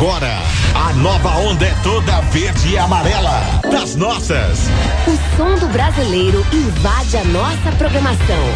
Agora, 0.00 0.32
a 0.74 0.94
nova 0.94 1.28
onda 1.40 1.62
é 1.66 1.74
toda 1.82 2.22
verde 2.32 2.70
e 2.70 2.78
amarela. 2.78 3.38
Das 3.70 3.96
nossas. 3.96 4.60
O 5.06 5.36
som 5.36 5.56
do 5.58 5.70
brasileiro 5.70 6.42
invade 6.50 7.18
a 7.18 7.24
nossa 7.24 7.70
programação. 7.76 8.48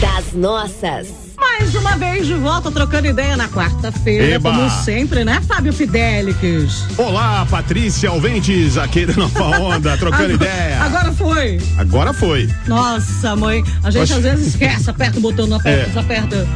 Das 0.00 0.32
nossas. 0.34 1.08
Mais 1.36 1.74
uma 1.74 1.96
vez 1.96 2.28
de 2.28 2.34
volta 2.34 2.70
trocando 2.70 3.08
ideia 3.08 3.36
na 3.36 3.48
quarta-feira, 3.48 4.38
como 4.38 4.70
sempre, 4.70 5.24
né, 5.24 5.40
Fábio 5.48 5.72
Fidelix? 5.72 6.84
Olá, 6.96 7.44
Patrícia 7.50 8.10
Alventes, 8.10 8.78
aqui 8.78 9.04
da 9.04 9.14
Nova 9.14 9.58
Onda, 9.58 9.96
trocando 9.96 10.34
Agora- 10.34 10.50
ideia. 10.52 10.80
Agora 10.80 11.12
foi. 11.12 11.60
Agora 11.76 12.12
foi. 12.12 12.48
Nossa, 12.68 13.34
mãe, 13.34 13.64
a 13.82 13.90
gente 13.90 14.02
Oxe. 14.04 14.12
às 14.14 14.22
vezes 14.22 14.46
esquece, 14.48 14.88
aperta 14.88 15.18
o 15.18 15.22
botão, 15.22 15.48
não 15.48 15.56
aperta, 15.56 15.82
É. 15.82 15.86
desaperta. 15.86 16.46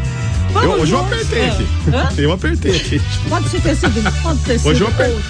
Eu, 0.54 0.60
Vamos 0.62 0.80
hoje 0.82 0.92
eu 0.92 1.00
apertei 1.00 1.48
aqui. 1.48 1.66
Hã? 1.92 2.08
Eu 2.18 2.32
apertei 2.32 2.76
aqui. 2.76 3.00
Pode 3.28 3.48
ser 3.48 3.60
ter 3.60 3.76
sido, 3.76 4.22
pode 4.22 4.38
ter 4.40 4.58
sido. 4.58 4.68
Hoje 4.70 4.80
eu 4.82 4.88
apertei. 4.88 5.22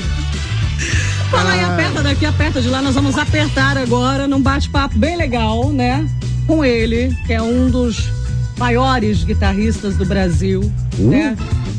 Fala 1.30 1.53
aí, 1.53 1.61
Ah. 1.61 1.73
aperta 1.75 2.03
daqui, 2.03 2.27
aperta 2.27 2.61
de 2.61 2.69
lá. 2.69 2.83
Nós 2.83 2.95
vamos 2.95 3.17
apertar 3.17 3.79
agora 3.79 4.27
num 4.27 4.41
bate-papo 4.41 4.99
bem 4.99 5.16
legal, 5.16 5.71
né? 5.71 6.07
Com 6.47 6.65
ele, 6.65 7.16
que 7.27 7.33
é 7.33 7.41
um 7.41 7.71
dos 7.71 8.11
maiores 8.59 9.25
guitarristas 9.25 9.97
do 9.97 10.05
Brasil, 10.05 10.61
Uh. 10.99 11.09
né? 11.11 11.37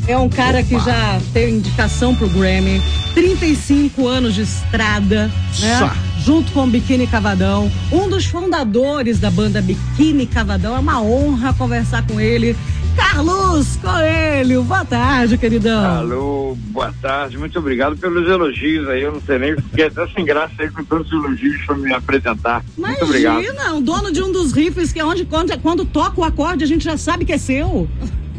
É 0.08 0.18
um 0.18 0.28
cara 0.28 0.62
que 0.62 0.78
já 0.80 1.18
tem 1.32 1.54
indicação 1.56 2.14
pro 2.14 2.28
Grammy, 2.28 2.82
35 3.14 4.06
anos 4.06 4.34
de 4.34 4.42
estrada, 4.42 5.30
né? 5.60 5.78
Sá. 5.78 5.96
Junto 6.24 6.50
com 6.52 6.64
o 6.64 6.66
Biquíni 6.66 7.06
Cavadão, 7.06 7.70
um 7.92 8.08
dos 8.08 8.24
fundadores 8.26 9.18
da 9.18 9.30
banda 9.30 9.60
Biquíni 9.62 10.26
Cavadão. 10.26 10.74
É 10.74 10.78
uma 10.78 11.00
honra 11.00 11.52
conversar 11.54 12.02
com 12.06 12.18
ele. 12.20 12.56
Carlos 12.96 13.76
Coelho, 13.76 14.62
boa 14.64 14.84
tarde, 14.84 15.36
queridão. 15.38 15.84
Alô, 15.84 16.56
boa 16.68 16.92
tarde, 17.02 17.36
muito 17.36 17.58
obrigado 17.58 17.96
pelos 17.96 18.28
elogios 18.28 18.88
aí. 18.88 19.02
Eu 19.02 19.12
não 19.12 19.20
sei 19.20 19.38
nem, 19.38 19.56
fiquei 19.56 19.86
até 19.86 20.06
sem 20.08 20.24
graça 20.24 20.54
aí 20.58 20.70
com 20.70 20.84
tantos 20.84 21.10
elogios 21.12 21.64
para 21.64 21.76
me 21.76 21.92
apresentar. 21.92 22.64
Muito 22.76 23.04
obrigado. 23.04 23.42
Imagina, 23.42 23.74
o 23.74 23.80
dono 23.80 24.12
de 24.12 24.22
um 24.22 24.30
dos 24.32 24.52
riffs 24.52 24.92
que 24.92 25.00
é 25.00 25.04
onde 25.04 25.24
quando, 25.24 25.56
quando 25.60 25.84
toca 25.84 26.20
o 26.20 26.24
acorde 26.24 26.64
a 26.64 26.66
gente 26.66 26.84
já 26.84 26.96
sabe 26.96 27.24
que 27.24 27.32
é 27.32 27.38
seu. 27.38 27.88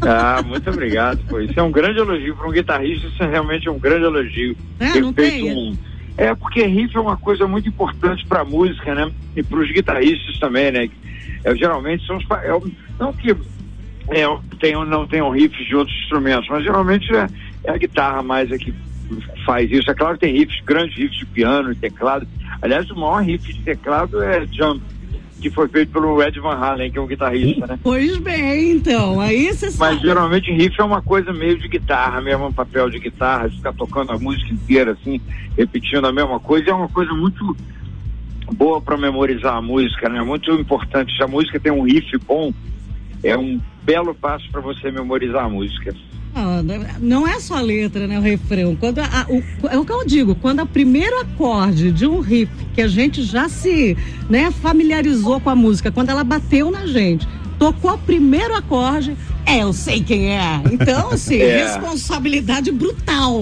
Ah, 0.00 0.42
muito 0.44 0.68
obrigado. 0.70 1.18
Pô. 1.28 1.40
Isso 1.40 1.58
é 1.58 1.62
um 1.62 1.70
grande 1.70 1.98
elogio 1.98 2.34
para 2.36 2.48
um 2.48 2.52
guitarrista, 2.52 3.06
isso 3.06 3.22
é 3.22 3.26
realmente 3.28 3.68
um 3.68 3.78
grande 3.78 4.04
elogio. 4.04 4.56
É, 4.80 4.92
Ter 4.92 5.00
não 5.00 5.12
feito 5.12 5.32
tem? 5.46 5.52
um- 5.54 5.76
É, 6.18 6.34
porque 6.34 6.64
riff 6.66 6.96
é 6.96 7.00
uma 7.00 7.16
coisa 7.16 7.46
muito 7.46 7.68
importante 7.68 8.24
para 8.26 8.42
música, 8.44 8.94
né? 8.94 9.10
E 9.34 9.42
para 9.42 9.58
os 9.58 9.70
guitarristas 9.70 10.38
também, 10.38 10.70
né? 10.72 10.88
É, 11.44 11.54
geralmente 11.54 12.06
são 12.06 12.16
os. 12.16 12.24
É, 12.42 12.50
não 12.98 13.12
que 13.12 13.34
é, 14.10 14.24
tenham, 14.60 14.84
não 14.84 15.06
tenham 15.06 15.30
riffs 15.30 15.66
de 15.66 15.74
outros 15.74 15.96
instrumentos, 16.02 16.48
mas 16.48 16.62
geralmente 16.62 17.14
é, 17.14 17.26
é 17.64 17.70
a 17.72 17.76
guitarra 17.76 18.22
mais 18.22 18.50
é 18.50 18.58
que 18.58 18.72
faz 19.44 19.70
isso. 19.70 19.90
É 19.90 19.94
claro 19.94 20.14
que 20.14 20.26
tem 20.26 20.36
riffs, 20.36 20.60
grandes 20.64 20.96
riffs 20.96 21.18
de 21.18 21.26
piano 21.26 21.72
e 21.72 21.76
teclado. 21.76 22.26
Aliás, 22.60 22.90
o 22.90 22.94
maior 22.94 23.22
riff 23.22 23.52
de 23.52 23.60
teclado 23.62 24.22
é 24.22 24.46
Jump, 24.46 24.82
que 25.40 25.50
foi 25.50 25.68
feito 25.68 25.92
pelo 25.92 26.22
Ed 26.22 26.38
Van 26.40 26.56
Halen, 26.56 26.90
que 26.90 26.98
é 26.98 27.00
um 27.00 27.06
guitarrista, 27.06 27.66
né? 27.66 27.78
Pois 27.82 28.16
bem, 28.18 28.72
então, 28.72 29.20
aí 29.20 29.52
você 29.52 29.66
Mas 29.66 29.76
sabe. 29.76 30.00
geralmente 30.00 30.52
riff 30.52 30.80
é 30.80 30.84
uma 30.84 31.02
coisa 31.02 31.32
meio 31.32 31.58
de 31.58 31.68
guitarra, 31.68 32.20
mesmo 32.20 32.46
um 32.46 32.52
papel 32.52 32.88
de 32.90 32.98
guitarra, 32.98 33.50
ficar 33.50 33.72
tocando 33.74 34.12
a 34.12 34.18
música 34.18 34.52
inteira, 34.52 34.92
assim, 34.92 35.20
repetindo 35.56 36.06
a 36.06 36.12
mesma 36.12 36.40
coisa, 36.40 36.70
é 36.70 36.74
uma 36.74 36.88
coisa 36.88 37.12
muito 37.12 37.56
boa 38.54 38.80
para 38.80 38.96
memorizar 38.96 39.56
a 39.56 39.62
música, 39.62 40.08
né? 40.08 40.22
Muito 40.22 40.50
importante. 40.52 41.14
Se 41.16 41.22
a 41.22 41.28
música 41.28 41.60
tem 41.60 41.72
um 41.72 41.82
riff 41.82 42.16
bom, 42.26 42.52
é 43.22 43.36
um 43.36 43.60
belo 43.86 44.14
passo 44.14 44.50
para 44.50 44.60
você 44.60 44.90
memorizar 44.90 45.44
a 45.44 45.48
música. 45.48 45.94
Ah, 46.34 46.60
Não 47.00 47.26
é 47.26 47.40
só 47.40 47.56
a 47.56 47.60
letra, 47.62 48.06
né? 48.06 48.18
O 48.18 48.22
refrão. 48.22 48.76
Quando 48.76 48.98
a- 48.98 49.26
o, 49.30 49.42
é 49.68 49.78
o 49.78 49.86
que 49.86 49.92
eu 49.92 50.04
digo, 50.04 50.34
quando 50.34 50.60
o 50.62 50.66
primeiro 50.66 51.18
acorde 51.20 51.90
de 51.92 52.04
um 52.06 52.20
riff 52.20 52.50
que 52.74 52.82
a 52.82 52.88
gente 52.88 53.22
já 53.22 53.48
se 53.48 53.96
né, 54.28 54.50
familiarizou 54.50 55.40
com 55.40 55.48
a 55.48 55.54
música, 55.56 55.90
quando 55.90 56.10
ela 56.10 56.22
bateu 56.24 56.70
na 56.70 56.84
gente, 56.86 57.26
tocou 57.58 57.94
o 57.94 57.98
primeiro 57.98 58.54
acorde, 58.54 59.16
é, 59.46 59.62
eu 59.62 59.72
sei 59.72 60.02
quem 60.02 60.36
é. 60.36 60.60
Então, 60.70 61.08
assim, 61.14 61.38
É. 61.40 61.62
responsabilidade 61.62 62.70
brutal. 62.70 63.40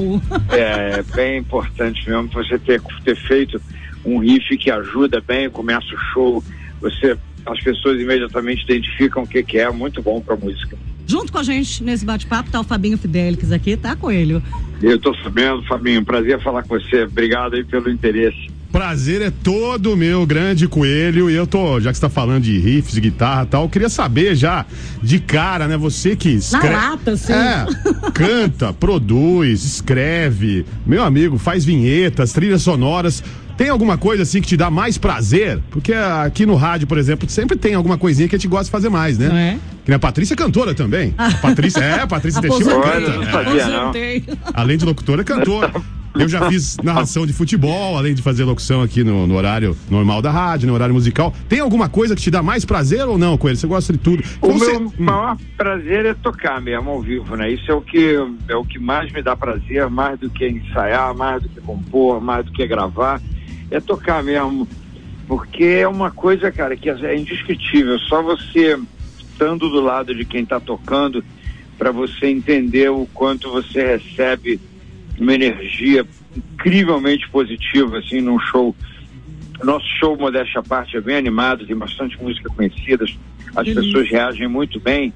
É, 0.52 1.00
é 1.00 1.02
bem 1.16 1.38
importante 1.38 2.08
mesmo 2.08 2.28
você 2.28 2.58
ter, 2.60 2.80
ter 3.04 3.16
feito 3.16 3.60
um 4.04 4.18
riff 4.18 4.56
que 4.56 4.70
ajuda 4.70 5.20
bem, 5.26 5.50
começa 5.50 5.86
o 5.86 5.98
show, 6.12 6.44
você 6.80 7.16
as 7.46 7.60
pessoas 7.62 8.00
imediatamente 8.00 8.64
identificam 8.64 9.22
o 9.22 9.26
que, 9.26 9.42
que 9.42 9.58
é, 9.58 9.70
muito 9.70 10.02
bom 10.02 10.20
para 10.20 10.36
música. 10.36 10.76
Junto 11.06 11.30
com 11.30 11.38
a 11.38 11.42
gente 11.42 11.84
nesse 11.84 12.04
bate-papo 12.04 12.50
tá 12.50 12.60
o 12.60 12.64
Fabinho 12.64 12.96
Fidelix 12.96 13.52
aqui, 13.52 13.76
tá, 13.76 13.94
Coelho? 13.94 14.42
Eu 14.82 14.98
tô 14.98 15.14
sabendo, 15.16 15.62
Fabinho, 15.64 16.04
prazer 16.04 16.40
falar 16.42 16.62
com 16.62 16.78
você. 16.78 17.04
Obrigado 17.04 17.54
aí 17.54 17.64
pelo 17.64 17.90
interesse. 17.90 18.54
Prazer 18.74 19.22
é 19.22 19.30
todo 19.30 19.96
meu, 19.96 20.26
grande 20.26 20.66
coelho. 20.66 21.30
E 21.30 21.34
eu 21.34 21.46
tô, 21.46 21.78
já 21.78 21.92
que 21.92 21.96
você 21.96 22.00
tá 22.00 22.08
falando 22.08 22.42
de 22.42 22.58
riffs, 22.58 22.94
de 22.94 23.00
guitarra 23.00 23.44
e 23.44 23.46
tal, 23.46 23.62
eu 23.62 23.68
queria 23.68 23.88
saber 23.88 24.34
já 24.34 24.66
de 25.00 25.20
cara, 25.20 25.68
né? 25.68 25.76
Você 25.76 26.16
que 26.16 26.30
escreve. 26.30 26.74
lata, 26.74 27.12
assim. 27.12 27.32
É, 27.32 27.66
canta, 28.12 28.72
produz, 28.74 29.64
escreve, 29.64 30.66
meu 30.84 31.04
amigo, 31.04 31.38
faz 31.38 31.64
vinhetas, 31.64 32.32
trilhas 32.32 32.62
sonoras. 32.62 33.22
Tem 33.56 33.68
alguma 33.68 33.96
coisa 33.96 34.22
assim 34.24 34.40
que 34.40 34.48
te 34.48 34.56
dá 34.56 34.70
mais 34.70 34.98
prazer? 34.98 35.60
Porque 35.70 35.92
aqui 35.94 36.44
no 36.44 36.56
rádio, 36.56 36.86
por 36.86 36.98
exemplo, 36.98 37.28
sempre 37.28 37.56
tem 37.56 37.74
alguma 37.74 37.96
coisinha 37.96 38.28
que 38.28 38.34
a 38.34 38.38
gente 38.38 38.48
gosta 38.48 38.64
de 38.64 38.70
fazer 38.70 38.88
mais, 38.88 39.16
né? 39.16 39.28
Não 39.28 39.36
é? 39.36 39.58
Que 39.84 39.90
nem 39.90 39.96
a 39.96 39.98
Patrícia 39.98 40.34
é 40.34 40.36
cantora 40.36 40.74
também. 40.74 41.14
A 41.16 41.30
Patrícia, 41.34 41.80
é, 41.80 42.00
a 42.00 42.06
Patrícia 42.06 42.40
Teixeira 42.42 42.80
canta. 42.80 43.10
Não 43.10 43.20
né? 43.20 43.30
sabia, 43.30 43.68
não. 43.68 43.92
Além 44.54 44.76
de 44.76 44.84
locutora, 44.84 45.20
é 45.22 45.24
cantora. 45.24 45.72
Eu 46.16 46.28
já 46.28 46.48
fiz 46.48 46.76
narração 46.76 47.26
de 47.26 47.32
futebol, 47.32 47.98
além 47.98 48.14
de 48.14 48.22
fazer 48.22 48.44
locução 48.44 48.82
aqui 48.82 49.02
no, 49.02 49.26
no 49.26 49.34
horário 49.34 49.76
normal 49.90 50.22
da 50.22 50.30
rádio, 50.30 50.68
no 50.68 50.74
horário 50.74 50.94
musical. 50.94 51.34
Tem 51.48 51.58
alguma 51.58 51.88
coisa 51.88 52.14
que 52.14 52.22
te 52.22 52.30
dá 52.30 52.40
mais 52.40 52.64
prazer 52.64 53.04
ou 53.06 53.18
não, 53.18 53.36
Coelho? 53.36 53.56
Você 53.56 53.66
gosta 53.66 53.92
de 53.92 53.98
tudo? 53.98 54.22
O 54.40 54.52
Você- 54.52 54.78
meu 54.78 54.92
maior 54.96 55.36
prazer 55.56 56.06
é 56.06 56.14
tocar 56.14 56.60
mesmo 56.60 56.88
ao 56.90 57.02
vivo, 57.02 57.34
né? 57.36 57.50
Isso 57.50 57.68
é 57.70 57.74
o 57.74 57.80
que 57.80 58.16
é 58.48 58.54
o 58.54 58.64
que 58.64 58.78
mais 58.78 59.12
me 59.12 59.22
dá 59.22 59.34
prazer, 59.36 59.90
mais 59.90 60.18
do 60.20 60.30
que 60.30 60.48
ensaiar, 60.48 61.12
mais 61.16 61.42
do 61.42 61.48
que 61.48 61.60
compor, 61.60 62.20
mais 62.20 62.46
do 62.46 62.52
que 62.52 62.64
gravar, 62.64 63.20
é 63.76 63.80
tocar 63.80 64.22
mesmo. 64.22 64.68
Porque 65.26 65.64
é 65.64 65.88
uma 65.88 66.10
coisa, 66.10 66.52
cara, 66.52 66.76
que 66.76 66.88
é 66.90 67.16
indescritível. 67.16 67.98
Só 67.98 68.22
você 68.22 68.78
estando 69.18 69.68
do 69.68 69.80
lado 69.80 70.14
de 70.14 70.24
quem 70.24 70.42
está 70.42 70.60
tocando 70.60 71.24
para 71.78 71.90
você 71.90 72.26
entender 72.26 72.90
o 72.90 73.06
quanto 73.12 73.50
você 73.50 73.96
recebe 73.96 74.60
uma 75.18 75.34
energia 75.34 76.06
incrivelmente 76.36 77.28
positiva 77.30 77.98
assim 77.98 78.20
num 78.20 78.38
show. 78.38 78.74
Nosso 79.62 79.86
show, 79.98 80.16
modéstia 80.16 80.60
à 80.60 80.62
parte, 80.62 80.96
é 80.96 81.00
bem 81.00 81.16
animado, 81.16 81.66
tem 81.66 81.76
bastante 81.76 82.20
música 82.22 82.48
conhecida, 82.50 83.04
as 83.56 83.64
Delícia. 83.64 83.82
pessoas 83.82 84.10
reagem 84.10 84.48
muito 84.48 84.78
bem. 84.80 85.12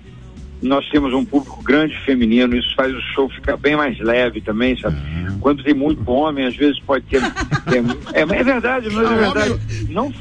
Nós 0.60 0.88
temos 0.90 1.14
um 1.14 1.24
público 1.24 1.62
grande 1.62 1.96
feminino, 2.04 2.56
isso 2.56 2.74
faz 2.74 2.92
o 2.92 3.00
show 3.14 3.28
ficar 3.30 3.56
bem 3.56 3.76
mais 3.76 3.98
leve 4.00 4.40
também, 4.40 4.76
sabe? 4.78 4.96
Quando 5.40 5.62
tem 5.62 5.72
muito 5.74 6.10
homem, 6.10 6.46
às 6.46 6.56
vezes 6.56 6.80
pode 6.80 7.04
ter. 7.04 7.20
ter- 7.70 7.84
é, 8.12 8.20
é 8.22 8.42
verdade, 8.44 8.88
mas 8.90 9.10
é 9.10 9.14
verdade. 9.14 9.60
Não 9.88 10.12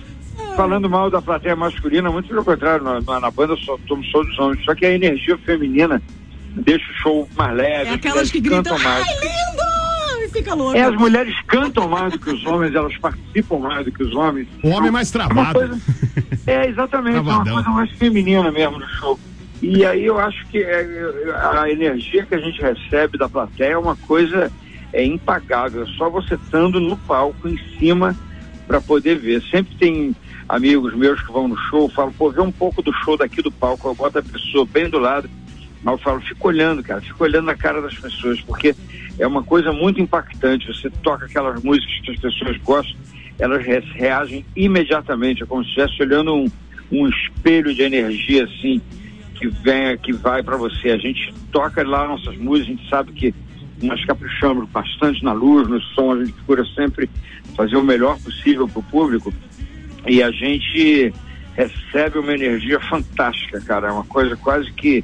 falando 0.56 0.88
mal 0.90 1.10
da 1.10 1.22
plateia 1.22 1.56
masculina, 1.56 2.12
muito 2.12 2.28
pelo 2.30 2.44
contrário, 2.44 2.84
na, 2.84 3.02
na- 3.02 3.20
na 3.20 3.32
banda 3.32 3.56
só, 3.58 3.78
somos 3.88 4.10
todos 4.12 4.38
homens, 4.40 4.64
só 4.64 4.76
que 4.76 4.86
a 4.86 4.92
energia 4.94 5.38
feminina 5.40 6.02
deixa 6.56 6.86
o 6.92 6.96
show 7.02 7.30
mais 7.36 7.56
leve. 7.56 7.86
É 7.86 7.90
as 7.90 7.96
aquelas 7.96 8.32
que 8.32 8.40
gritam, 8.40 8.64
cantam 8.64 8.80
mais. 8.80 9.08
ai, 9.08 9.14
lindo! 9.16 10.24
E 10.24 10.30
fica 10.30 10.54
louca. 10.54 10.78
É, 10.78 10.82
as 10.84 10.96
mulheres 10.96 11.36
cantam 11.48 11.88
mais 11.88 12.12
do 12.14 12.20
que 12.20 12.30
os 12.30 12.46
homens, 12.46 12.76
elas 12.76 12.96
participam 12.98 13.58
mais 13.60 13.86
do 13.86 13.92
que 13.92 14.04
os 14.04 14.14
homens. 14.16 14.48
O 14.64 14.70
homem 14.70 14.90
é 14.90 14.92
mais 14.92 15.14
É 15.14 15.18
uma 15.18 15.28
travado. 15.28 15.60
coisa- 15.60 15.82
É, 16.46 16.68
exatamente, 16.70 17.18
é 17.18 17.22
uma 17.22 17.32
Travadão. 17.32 17.54
coisa 17.56 17.70
mais 17.70 17.92
feminina 17.92 18.52
mesmo 18.52 18.78
no 18.80 18.88
show. 18.88 19.20
E 19.62 19.84
aí 19.86 20.06
eu 20.06 20.20
acho 20.20 20.46
que 20.48 20.60
é, 20.60 20.86
a 21.52 21.70
energia 21.70 22.26
que 22.26 22.36
a 22.36 22.40
gente 22.40 22.62
recebe 22.62 23.18
da 23.18 23.28
plateia 23.28 23.74
é 23.74 23.78
uma 23.78 23.96
coisa 23.96 24.52
é, 24.94 25.04
impagável. 25.04 25.86
Só 25.88 26.10
você 26.10 26.36
estando 26.36 26.80
no 26.80 26.96
palco, 26.98 27.48
em 27.48 27.58
cima, 27.80 28.16
para 28.68 28.80
poder 28.80 29.16
ver. 29.18 29.42
Sempre 29.50 29.76
tem 29.76 30.16
amigos 30.48 30.96
meus 30.96 31.20
que 31.22 31.32
vão 31.32 31.48
no 31.48 31.58
show, 31.58 31.90
falam, 31.90 32.14
pô, 32.14 32.30
vê 32.30 32.42
um 32.42 32.52
pouco 32.52 32.82
do 32.82 32.94
show 33.04 33.18
daqui 33.18 33.42
do 33.42 33.52
palco, 33.52 33.88
eu 33.88 33.96
boto 33.96 34.20
a 34.20 34.24
pessoa 34.24 34.66
bem 34.66 34.90
do 34.90 35.00
lado, 35.00 35.30
mas 35.84 35.94
eu 35.94 36.04
falo, 36.04 36.22
fico 36.22 36.48
olhando, 36.48 36.84
cara, 36.84 37.02
fico 37.02 37.24
olhando 37.24 37.46
na 37.46 37.56
cara 37.56 37.82
das 37.82 37.96
pessoas, 37.98 38.40
porque 38.42 38.76
é 39.18 39.26
uma 39.28 39.44
coisa 39.44 39.74
muito 39.74 40.00
impactante. 40.00 40.68
Você 40.68 40.90
toca 41.02 41.26
aquelas 41.26 41.62
músicas 41.64 42.00
que 42.02 42.12
as 42.12 42.20
pessoas 42.20 42.58
gostam, 42.60 42.96
elas 43.40 43.66
re- 43.66 43.84
reagem 43.96 44.46
imediatamente, 44.56 45.44
é 45.44 45.46
como 45.46 45.64
se 45.64 45.70
estivesse 45.70 46.02
olhando 46.02 46.34
um, 46.36 46.52
um 46.92 47.08
espelho 47.10 47.74
de 47.74 47.82
energia 47.82 48.46
assim 48.46 48.80
que 49.38 49.48
vem, 49.48 49.98
que 49.98 50.14
vai 50.14 50.44
para 50.44 50.58
você. 50.58 50.90
A 50.90 50.98
gente 50.98 51.34
toca 51.52 51.88
lá 51.88 52.08
nossas 52.08 52.38
músicas, 52.38 52.68
a 52.68 52.78
gente 52.78 52.90
sabe 52.90 53.12
que 53.14 53.36
nós 53.82 54.04
caprichamos 54.06 54.68
bastante 54.70 55.24
na 55.24 55.34
luz, 55.34 55.68
no 55.68 55.80
som, 55.82 56.14
a 56.14 56.20
gente 56.20 56.34
procura 56.34 56.66
sempre 56.76 57.10
fazer 57.56 57.78
o 57.78 57.84
melhor 57.84 58.18
possível 58.20 58.68
para 58.68 58.80
o 58.80 58.84
público 58.84 59.34
e 60.06 60.22
a 60.24 60.32
gente 60.32 61.14
recebe 61.56 62.20
uma 62.20 62.34
energia 62.34 62.80
fantástica, 62.80 63.62
cara. 63.62 63.90
É 63.90 63.92
uma 63.92 64.06
coisa 64.06 64.36
quase 64.36 64.72
que. 64.74 65.04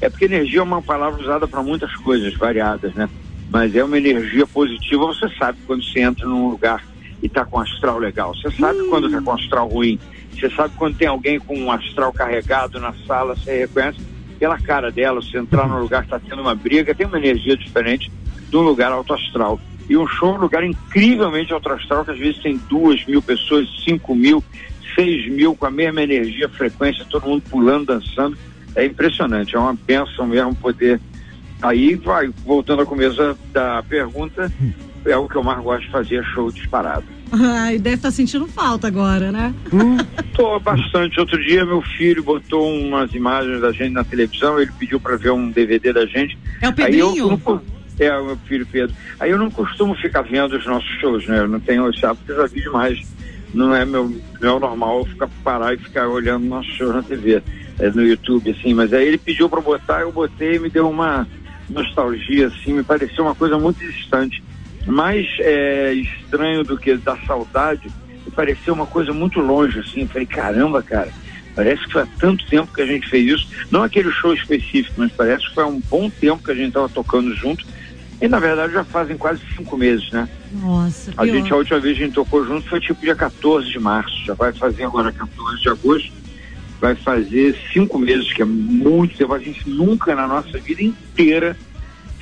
É 0.00 0.08
porque 0.08 0.24
energia 0.24 0.60
é 0.60 0.62
uma 0.62 0.82
palavra 0.82 1.20
usada 1.20 1.46
para 1.46 1.62
muitas 1.62 1.94
coisas 1.96 2.34
variadas, 2.34 2.92
né? 2.94 3.08
mas 3.50 3.74
é 3.76 3.84
uma 3.84 3.96
energia 3.96 4.46
positiva. 4.46 5.06
Você 5.06 5.28
sabe 5.38 5.58
quando 5.66 5.84
você 5.84 6.00
entra 6.00 6.26
num 6.26 6.48
lugar 6.48 6.84
e 7.22 7.26
está 7.26 7.44
com 7.44 7.60
astral 7.60 7.98
legal. 7.98 8.34
Você 8.34 8.50
sabe 8.50 8.80
hum. 8.80 8.88
quando 8.90 9.06
está 9.06 9.22
com 9.22 9.32
astral 9.32 9.68
ruim. 9.68 9.98
Você 10.38 10.50
sabe 10.50 10.74
quando 10.76 10.96
tem 10.96 11.08
alguém 11.08 11.38
com 11.38 11.56
um 11.56 11.70
astral 11.70 12.12
carregado 12.12 12.80
na 12.80 12.92
sala, 13.06 13.34
você 13.36 13.60
reconhece 13.60 13.98
pela 14.38 14.58
cara 14.58 14.90
dela. 14.90 15.22
Se 15.22 15.36
entrar 15.36 15.68
num 15.68 15.80
lugar 15.80 16.02
que 16.02 16.14
está 16.14 16.18
tendo 16.18 16.42
uma 16.42 16.54
briga, 16.54 16.94
tem 16.94 17.06
uma 17.06 17.18
energia 17.18 17.56
diferente 17.56 18.10
de 18.48 18.56
um 18.56 18.62
lugar 18.62 18.92
alto 18.92 19.14
astral. 19.14 19.60
E 19.88 19.96
um 19.96 20.06
show 20.06 20.34
é 20.34 20.38
um 20.38 20.40
lugar 20.40 20.64
incrivelmente 20.64 21.52
alto 21.52 21.70
astral, 21.70 22.04
que 22.04 22.10
às 22.10 22.18
vezes 22.18 22.42
tem 22.42 22.56
duas 22.68 23.04
mil 23.06 23.20
pessoas, 23.20 23.68
cinco 23.84 24.14
mil, 24.14 24.42
seis 24.94 25.30
mil, 25.30 25.54
com 25.54 25.66
a 25.66 25.70
mesma 25.70 26.02
energia, 26.02 26.48
frequência, 26.48 27.04
todo 27.08 27.26
mundo 27.26 27.42
pulando, 27.50 27.86
dançando. 27.86 28.36
É 28.74 28.84
impressionante, 28.84 29.54
é 29.54 29.58
uma 29.58 29.74
benção 29.74 30.26
mesmo 30.26 30.54
poder. 30.54 31.00
Aí 31.62 31.94
vai, 31.94 32.28
voltando 32.44 32.80
ao 32.80 32.86
começo 32.86 33.38
da 33.52 33.82
pergunta, 33.82 34.52
é 35.06 35.16
o 35.16 35.28
que 35.28 35.36
eu 35.36 35.42
mais 35.42 35.62
gosto 35.62 35.84
de 35.84 35.90
fazer, 35.90 36.24
show 36.24 36.50
disparado. 36.50 37.13
Ai, 37.32 37.78
deve 37.78 37.96
estar 37.96 38.08
tá 38.08 38.12
sentindo 38.12 38.46
falta 38.46 38.86
agora, 38.86 39.32
né? 39.32 39.54
Hum, 39.72 39.96
tô 40.34 40.58
bastante. 40.60 41.18
Outro 41.18 41.42
dia 41.42 41.64
meu 41.64 41.82
filho 41.82 42.22
botou 42.22 42.68
umas 42.68 43.12
imagens 43.14 43.60
da 43.60 43.72
gente 43.72 43.92
na 43.92 44.04
televisão, 44.04 44.60
ele 44.60 44.72
pediu 44.78 45.00
para 45.00 45.16
ver 45.16 45.30
um 45.30 45.50
DVD 45.50 45.92
da 45.92 46.06
gente. 46.06 46.38
É 46.60 46.68
o 46.68 46.72
Pedrinho? 46.72 47.40
É 47.98 48.18
o 48.18 48.24
meu 48.26 48.36
filho 48.38 48.66
Pedro. 48.66 48.94
Aí 49.20 49.30
eu 49.30 49.38
não 49.38 49.50
costumo 49.50 49.94
ficar 49.94 50.22
vendo 50.22 50.56
os 50.56 50.66
nossos 50.66 50.88
shows, 51.00 51.26
né? 51.26 51.38
Eu 51.38 51.48
não 51.48 51.60
tenho 51.60 51.88
esse 51.90 52.04
hábito, 52.04 52.32
eu 52.32 52.36
já 52.36 52.46
vi 52.46 52.60
demais. 52.60 53.00
Não 53.52 53.74
é 53.74 53.84
meu, 53.84 54.12
não 54.40 54.56
é 54.56 54.60
normal 54.60 54.98
eu 54.98 55.04
ficar 55.04 55.28
parar 55.44 55.74
e 55.74 55.78
ficar 55.78 56.08
olhando 56.08 56.44
nossos 56.44 56.74
shows 56.74 56.92
na 56.92 57.02
TV, 57.02 57.40
é, 57.78 57.90
no 57.90 58.02
YouTube, 58.02 58.50
assim. 58.50 58.74
Mas 58.74 58.92
aí 58.92 59.06
ele 59.06 59.18
pediu 59.18 59.48
para 59.48 59.60
botar, 59.60 60.00
eu 60.00 60.10
botei 60.10 60.56
e 60.56 60.58
me 60.58 60.68
deu 60.68 60.88
uma 60.88 61.26
nostalgia, 61.70 62.48
assim, 62.48 62.72
me 62.72 62.82
pareceu 62.82 63.24
uma 63.24 63.34
coisa 63.34 63.56
muito 63.58 63.78
distante. 63.78 64.42
Mais 64.86 65.26
é, 65.40 65.92
estranho 65.94 66.62
do 66.62 66.76
que 66.76 66.96
da 66.96 67.16
saudade, 67.26 67.88
pareceu 68.34 68.74
uma 68.74 68.86
coisa 68.86 69.12
muito 69.12 69.40
longe, 69.40 69.78
assim. 69.78 70.02
Eu 70.02 70.08
falei, 70.08 70.26
caramba, 70.26 70.82
cara, 70.82 71.10
parece 71.54 71.84
que 71.84 71.92
foi 71.92 72.02
há 72.02 72.06
tanto 72.18 72.46
tempo 72.46 72.72
que 72.72 72.82
a 72.82 72.86
gente 72.86 73.08
fez 73.08 73.26
isso. 73.26 73.48
Não 73.70 73.82
aquele 73.82 74.10
show 74.10 74.34
específico, 74.34 74.94
mas 74.98 75.12
parece 75.12 75.48
que 75.48 75.54
foi 75.54 75.64
um 75.64 75.80
bom 75.80 76.10
tempo 76.10 76.42
que 76.42 76.50
a 76.50 76.54
gente 76.54 76.68
estava 76.68 76.88
tocando 76.88 77.34
junto 77.34 77.64
e 78.20 78.28
na 78.28 78.38
verdade 78.38 78.72
já 78.72 78.84
fazem 78.84 79.16
quase 79.16 79.40
cinco 79.56 79.76
meses, 79.76 80.10
né? 80.10 80.28
Nossa. 80.52 81.12
A 81.16 81.26
gente, 81.26 81.52
a 81.52 81.56
última 81.56 81.80
vez 81.80 81.96
que 81.96 82.02
a 82.02 82.06
gente 82.06 82.14
tocou 82.14 82.46
junto 82.46 82.68
foi 82.68 82.80
tipo 82.80 83.00
dia 83.00 83.14
14 83.14 83.68
de 83.68 83.78
março. 83.78 84.24
Já 84.24 84.34
vai 84.34 84.52
fazer 84.52 84.84
agora 84.84 85.12
14 85.12 85.60
de 85.60 85.68
agosto. 85.68 86.12
Vai 86.80 86.94
fazer 86.94 87.56
cinco 87.72 87.98
meses, 87.98 88.32
que 88.32 88.42
é 88.42 88.44
muito 88.44 89.16
tempo. 89.16 89.34
A 89.34 89.38
gente 89.38 89.68
nunca 89.68 90.14
na 90.14 90.26
nossa 90.26 90.58
vida 90.58 90.82
inteira 90.82 91.56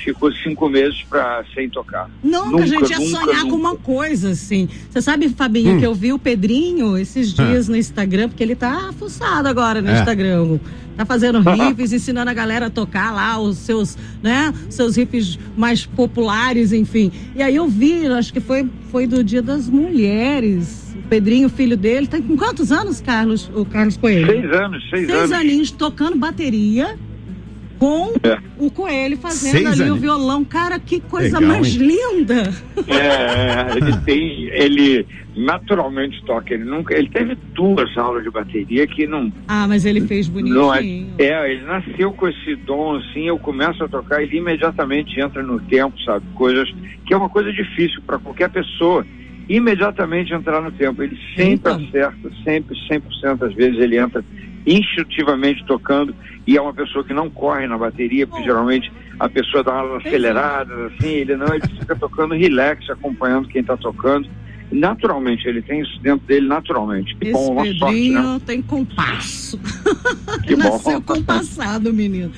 ficou 0.05 0.33
cinco 0.33 0.69
meses 0.69 1.03
pra, 1.09 1.45
sem 1.55 1.69
tocar. 1.69 2.11
Nunca, 2.23 2.51
nunca 2.51 2.63
a 2.65 2.67
gente 2.67 2.91
ia 2.91 2.99
nunca, 2.99 3.11
sonhar 3.11 3.45
nunca. 3.45 3.51
com 3.51 3.57
uma 3.57 3.77
coisa 3.77 4.31
assim. 4.31 4.69
Você 4.91 5.01
sabe, 5.01 5.29
Fabinho, 5.29 5.75
hum. 5.75 5.79
que 5.79 5.87
eu 5.87 5.95
vi 5.95 6.13
o 6.13 6.19
Pedrinho 6.19 6.99
esses 6.99 7.39
ah. 7.39 7.45
dias 7.45 7.69
no 7.69 7.77
Instagram, 7.77 8.29
porque 8.29 8.43
ele 8.43 8.55
tá 8.55 8.93
fuçado 8.99 9.49
agora 9.49 9.81
no 9.81 9.91
é. 9.91 9.99
Instagram. 9.99 10.59
Tá 10.97 11.07
fazendo 11.07 11.41
riffs, 11.49 11.93
ensinando 11.93 12.31
a 12.31 12.35
galera 12.35 12.67
a 12.67 12.71
tocar 12.71 13.13
lá 13.13 13.39
os 13.39 13.57
seus, 13.59 13.97
né, 14.23 14.53
seus 14.69 14.97
riffs 14.97 15.39
mais 15.57 15.87
populares, 15.87 16.73
enfim. 16.73 17.11
E 17.35 17.43
aí 17.43 17.57
eu 17.57 17.69
vi, 17.69 18.07
acho 18.07 18.33
que 18.33 18.41
foi, 18.41 18.69
foi 18.91 19.07
do 19.07 19.23
Dia 19.25 19.43
das 19.43 19.69
Mulheres. 19.69 20.95
O 20.97 21.09
Pedrinho, 21.09 21.49
filho 21.49 21.77
dele, 21.77 22.07
tá 22.07 22.21
com 22.21 22.37
quantos 22.37 22.71
anos, 22.71 23.01
Carlos? 23.01 23.51
O 23.55 23.65
Carlos 23.65 23.97
Coelho? 23.97 24.27
Seis 24.27 24.53
anos, 24.53 24.91
seis, 24.91 25.07
seis 25.07 25.19
anos. 25.19 25.33
aninhos 25.33 25.71
tocando 25.71 26.17
bateria 26.17 26.99
com 27.83 28.13
é. 28.23 28.39
o 28.61 28.71
Coelho 28.71 29.17
fazendo 29.17 29.51
Seis 29.51 29.67
ali 29.67 29.83
anos. 29.83 29.99
o 29.99 30.01
violão. 30.01 30.45
Cara, 30.45 30.79
que 30.79 31.01
coisa 31.01 31.41
Legal, 31.41 31.57
mais 31.57 31.75
hein? 31.75 31.89
linda! 31.89 32.55
É, 32.87 33.77
ele 33.77 33.97
tem, 34.05 34.49
ele 34.53 35.07
naturalmente 35.37 36.25
toca. 36.25 36.55
Ele 36.55 36.63
nunca, 36.63 36.97
ele 36.97 37.09
teve 37.09 37.35
duas 37.55 37.99
aulas 37.99 38.23
de 38.23 38.31
bateria 38.31 38.87
que 38.87 39.05
não. 39.09 39.33
Ah, 39.49 39.67
mas 39.67 39.85
ele 39.85 40.03
fez 40.03 40.29
bonitinho. 40.29 41.13
É, 41.19 41.25
é, 41.25 41.53
ele 41.53 41.65
nasceu 41.65 42.13
com 42.13 42.29
esse 42.29 42.55
dom 42.55 42.99
assim. 42.99 43.27
Eu 43.27 43.39
começo 43.41 43.83
a 43.83 43.89
tocar, 43.89 44.23
ele 44.23 44.37
imediatamente 44.37 45.19
entra 45.19 45.43
no 45.43 45.59
tempo, 45.63 46.01
sabe? 46.03 46.25
Coisas 46.35 46.73
que 47.05 47.13
é 47.13 47.17
uma 47.17 47.29
coisa 47.29 47.53
difícil 47.53 48.01
para 48.07 48.21
qualquer 48.21 48.49
pessoa. 48.49 49.05
Imediatamente 49.49 50.33
entrar 50.33 50.63
no 50.63 50.71
tempo. 50.71 51.03
Ele 51.03 51.19
sempre 51.35 51.55
então. 51.55 51.75
acerta, 51.75 52.31
sempre, 52.45 52.77
100% 52.89 53.39
das 53.39 53.53
vezes 53.55 53.81
ele 53.81 53.99
entra 53.99 54.25
instintivamente 54.67 55.65
tocando 55.67 56.15
e 56.47 56.57
é 56.57 56.61
uma 56.61 56.75
pessoa 56.75 57.05
que 57.05 57.13
não 57.13 57.31
corre 57.31 57.67
na 57.67 57.79
bateria, 57.79 58.27
porque 58.27 58.43
geralmente 58.43 58.93
a 59.19 59.29
pessoa 59.29 59.63
dá 59.63 59.85
umas 59.85 60.05
aceleradas, 60.05 60.93
assim, 60.93 61.09
ele 61.09 61.37
não, 61.37 61.55
ele 61.55 61.67
fica 61.79 61.95
tocando 61.95 62.35
relax, 62.35 62.89
acompanhando 62.91 63.49
quem 63.49 63.61
está 63.61 63.77
tocando. 63.77 64.29
Naturalmente, 64.71 65.47
ele 65.47 65.61
tem 65.61 65.83
isso 65.83 66.01
dentro 66.01 66.27
dele 66.27 66.49
naturalmente. 66.49 67.15
Que 67.17 67.29
Esse 67.29 67.33
bom, 67.33 67.53
uma 67.53 67.67
sorte, 67.75 68.11
né? 68.11 68.41
tem 68.47 68.63
compasso. 68.63 69.61
Que 70.45 70.57
Nasceu 70.57 71.01
bom. 71.01 71.15
compassado, 71.15 71.93
menino. 71.93 72.33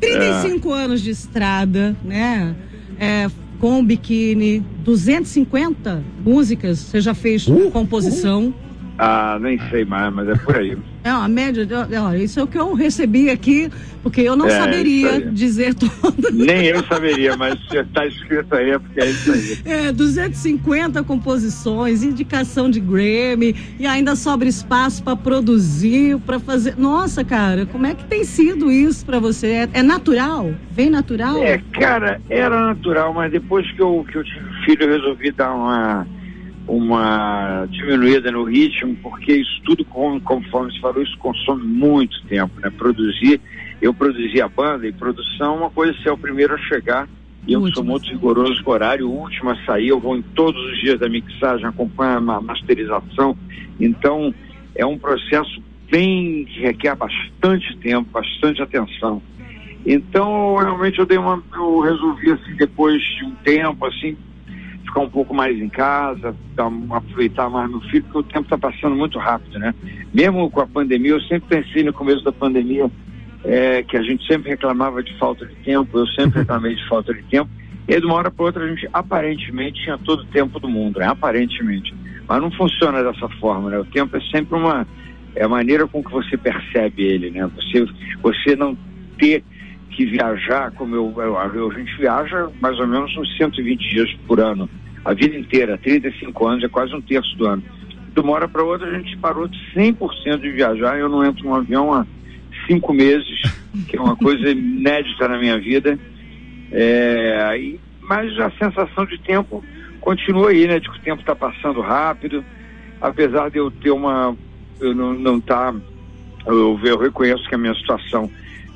35 0.00 0.74
é. 0.74 0.84
anos 0.84 1.02
de 1.02 1.10
estrada, 1.10 1.94
né? 2.02 2.54
É, 2.98 3.28
com 3.58 3.84
biquíni, 3.84 4.60
250 4.84 6.02
músicas, 6.24 6.78
você 6.78 7.00
já 7.00 7.14
fez 7.14 7.46
uh, 7.46 7.70
composição. 7.70 8.46
Uh. 8.48 8.71
Ah, 8.98 9.38
nem 9.40 9.58
sei 9.70 9.84
mais, 9.84 10.12
mas 10.12 10.28
é 10.28 10.34
por 10.36 10.56
aí. 10.56 10.76
É 11.04 11.10
a 11.10 11.26
média, 11.26 11.66
ó, 12.00 12.14
isso 12.14 12.38
é 12.38 12.42
o 12.44 12.46
que 12.46 12.56
eu 12.58 12.74
recebi 12.74 13.28
aqui, 13.28 13.68
porque 14.02 14.20
eu 14.20 14.36
não 14.36 14.46
é, 14.46 14.50
saberia 14.50 15.20
dizer 15.20 15.74
tudo. 15.74 15.92
Nem 16.32 16.66
eu 16.66 16.84
saberia, 16.84 17.36
mas 17.36 17.58
está 17.72 18.06
escrito 18.06 18.54
aí, 18.54 18.70
é 18.70 18.78
porque 18.78 19.00
é 19.00 19.10
isso 19.10 19.32
aí. 19.32 19.58
É, 19.64 19.92
250 19.92 21.02
composições, 21.02 22.04
indicação 22.04 22.70
de 22.70 22.78
Grammy, 22.78 23.56
e 23.80 23.86
ainda 23.86 24.14
sobra 24.14 24.48
espaço 24.48 25.02
para 25.02 25.16
produzir, 25.16 26.18
para 26.20 26.38
fazer. 26.38 26.76
Nossa, 26.76 27.24
cara, 27.24 27.66
como 27.66 27.86
é 27.86 27.94
que 27.94 28.04
tem 28.04 28.22
sido 28.22 28.70
isso 28.70 29.04
para 29.04 29.18
você? 29.18 29.46
É, 29.48 29.68
é, 29.72 29.82
natural? 29.82 30.54
Vem 30.70 30.88
natural? 30.88 31.42
É, 31.42 31.60
cara, 31.72 32.20
era 32.30 32.60
natural, 32.66 33.12
mas 33.12 33.32
depois 33.32 33.68
que 33.72 33.82
eu, 33.82 34.06
que 34.08 34.18
eu 34.18 34.22
tive 34.22 34.64
filho, 34.64 34.82
eu 34.82 34.92
resolvi 34.92 35.32
dar 35.32 35.52
uma 35.52 36.06
uma 36.66 37.66
diminuída 37.70 38.30
no 38.30 38.44
ritmo, 38.44 38.96
porque 39.02 39.32
isso 39.32 39.60
tudo, 39.64 39.84
conforme 39.84 40.72
se 40.72 40.80
falou, 40.80 41.02
isso 41.02 41.16
consome 41.18 41.64
muito 41.64 42.22
tempo, 42.26 42.60
né? 42.60 42.70
Produzir, 42.70 43.40
eu 43.80 43.92
produzi 43.92 44.40
a 44.40 44.48
banda 44.48 44.86
e 44.86 44.92
produção, 44.92 45.56
uma 45.56 45.70
coisa 45.70 45.92
é 45.98 46.02
ser 46.02 46.10
o 46.10 46.18
primeiro 46.18 46.54
a 46.54 46.58
chegar, 46.58 47.08
e 47.46 47.52
eu 47.52 47.66
sou 47.72 47.82
muito 47.82 48.08
rigoroso 48.08 48.62
com 48.62 48.70
o 48.70 48.74
horário, 48.74 49.08
o 49.08 49.12
último 49.12 49.50
a 49.50 49.56
sair, 49.64 49.88
eu 49.88 49.98
vou 49.98 50.16
em 50.16 50.22
todos 50.22 50.62
os 50.70 50.80
dias 50.80 51.00
da 51.00 51.08
mixagem, 51.08 51.66
acompanho 51.66 52.30
a 52.30 52.40
masterização, 52.40 53.36
então 53.80 54.32
é 54.74 54.86
um 54.86 54.96
processo 54.96 55.60
bem 55.90 56.44
que 56.44 56.60
requer 56.60 56.94
bastante 56.94 57.76
tempo, 57.78 58.08
bastante 58.10 58.62
atenção. 58.62 59.20
Então, 59.84 60.56
realmente 60.56 60.98
eu 60.98 61.04
dei 61.04 61.18
uma, 61.18 61.42
eu 61.54 61.80
resolvi 61.80 62.30
assim, 62.30 62.54
depois 62.54 63.02
de 63.02 63.24
um 63.24 63.34
tempo, 63.44 63.84
assim, 63.84 64.16
ficar 64.92 65.00
um 65.00 65.08
pouco 65.08 65.34
mais 65.34 65.58
em 65.58 65.70
casa, 65.70 66.36
aproveitar 66.90 67.48
mais 67.48 67.70
meu 67.70 67.80
filho, 67.80 68.04
porque 68.04 68.18
o 68.18 68.22
tempo 68.22 68.42
está 68.42 68.58
passando 68.58 68.94
muito 68.94 69.18
rápido, 69.18 69.58
né? 69.58 69.74
Mesmo 70.12 70.50
com 70.50 70.60
a 70.60 70.66
pandemia, 70.66 71.12
eu 71.12 71.20
sempre 71.22 71.48
pensei 71.48 71.82
no 71.82 71.94
começo 71.94 72.22
da 72.22 72.30
pandemia 72.30 72.90
é, 73.42 73.82
que 73.82 73.96
a 73.96 74.02
gente 74.02 74.26
sempre 74.26 74.50
reclamava 74.50 75.02
de 75.02 75.16
falta 75.18 75.46
de 75.46 75.54
tempo, 75.56 75.98
eu 75.98 76.06
sempre 76.08 76.40
reclamei 76.44 76.74
de 76.74 76.86
falta 76.88 77.14
de 77.14 77.22
tempo, 77.22 77.50
e 77.88 77.98
de 77.98 78.04
uma 78.04 78.16
hora 78.16 78.30
para 78.30 78.44
outra 78.44 78.64
a 78.64 78.68
gente 78.68 78.86
aparentemente 78.92 79.82
tinha 79.82 79.96
todo 79.96 80.20
o 80.20 80.26
tempo 80.26 80.60
do 80.60 80.68
mundo, 80.68 81.00
né? 81.00 81.06
Aparentemente. 81.06 81.94
Mas 82.28 82.40
não 82.40 82.50
funciona 82.50 83.02
dessa 83.02 83.28
forma, 83.40 83.70
né? 83.70 83.78
O 83.78 83.84
tempo 83.86 84.16
é 84.16 84.20
sempre 84.30 84.54
uma 84.54 84.86
é 85.34 85.44
a 85.44 85.48
maneira 85.48 85.88
com 85.88 86.04
que 86.04 86.12
você 86.12 86.36
percebe 86.36 87.02
ele, 87.02 87.30
né? 87.30 87.50
Você, 87.56 87.86
você 88.22 88.54
não 88.54 88.76
ter 89.18 89.42
que 89.90 90.04
viajar, 90.04 90.70
como 90.72 90.94
eu, 90.94 91.14
eu, 91.16 91.54
eu, 91.54 91.70
a 91.70 91.74
gente 91.74 91.96
viaja 91.96 92.50
mais 92.60 92.78
ou 92.78 92.86
menos 92.86 93.16
uns 93.16 93.36
120 93.38 93.90
dias 93.90 94.12
por 94.26 94.38
ano 94.38 94.68
a 95.04 95.12
vida 95.14 95.36
inteira, 95.36 95.78
35 95.78 96.46
anos, 96.46 96.64
é 96.64 96.68
quase 96.68 96.94
um 96.94 97.00
terço 97.00 97.36
do 97.36 97.46
ano. 97.46 97.62
De 98.14 98.20
uma 98.20 98.32
hora 98.32 98.48
para 98.48 98.62
outra 98.62 98.88
a 98.88 98.98
gente 98.98 99.16
parou 99.16 99.48
de 99.48 99.58
100% 99.74 100.40
de 100.40 100.50
viajar. 100.50 100.98
Eu 100.98 101.08
não 101.08 101.24
entro 101.24 101.44
num 101.44 101.54
avião 101.54 101.92
há 101.92 102.06
cinco 102.66 102.92
meses, 102.92 103.40
que 103.88 103.96
é 103.96 104.00
uma 104.00 104.16
coisa 104.16 104.50
inédita 104.50 105.26
na 105.28 105.38
minha 105.38 105.58
vida. 105.58 105.98
É, 106.70 107.58
e, 107.58 107.80
mas 108.00 108.38
a 108.38 108.50
sensação 108.52 109.04
de 109.06 109.18
tempo 109.18 109.64
continua 110.00 110.50
aí, 110.50 110.66
né? 110.66 110.78
De 110.78 110.90
que 110.90 110.98
o 110.98 111.02
tempo 111.02 111.20
está 111.20 111.34
passando 111.34 111.80
rápido. 111.80 112.44
Apesar 113.00 113.50
de 113.50 113.58
eu 113.58 113.70
ter 113.70 113.90
uma. 113.90 114.36
Eu 114.80 114.94
não, 114.94 115.14
não 115.14 115.40
tá. 115.40 115.74
Eu, 116.46 116.78
eu 116.84 116.98
reconheço 116.98 117.48
que 117.48 117.54
a 117.54 117.58
minha 117.58 117.74
situação 117.74 118.30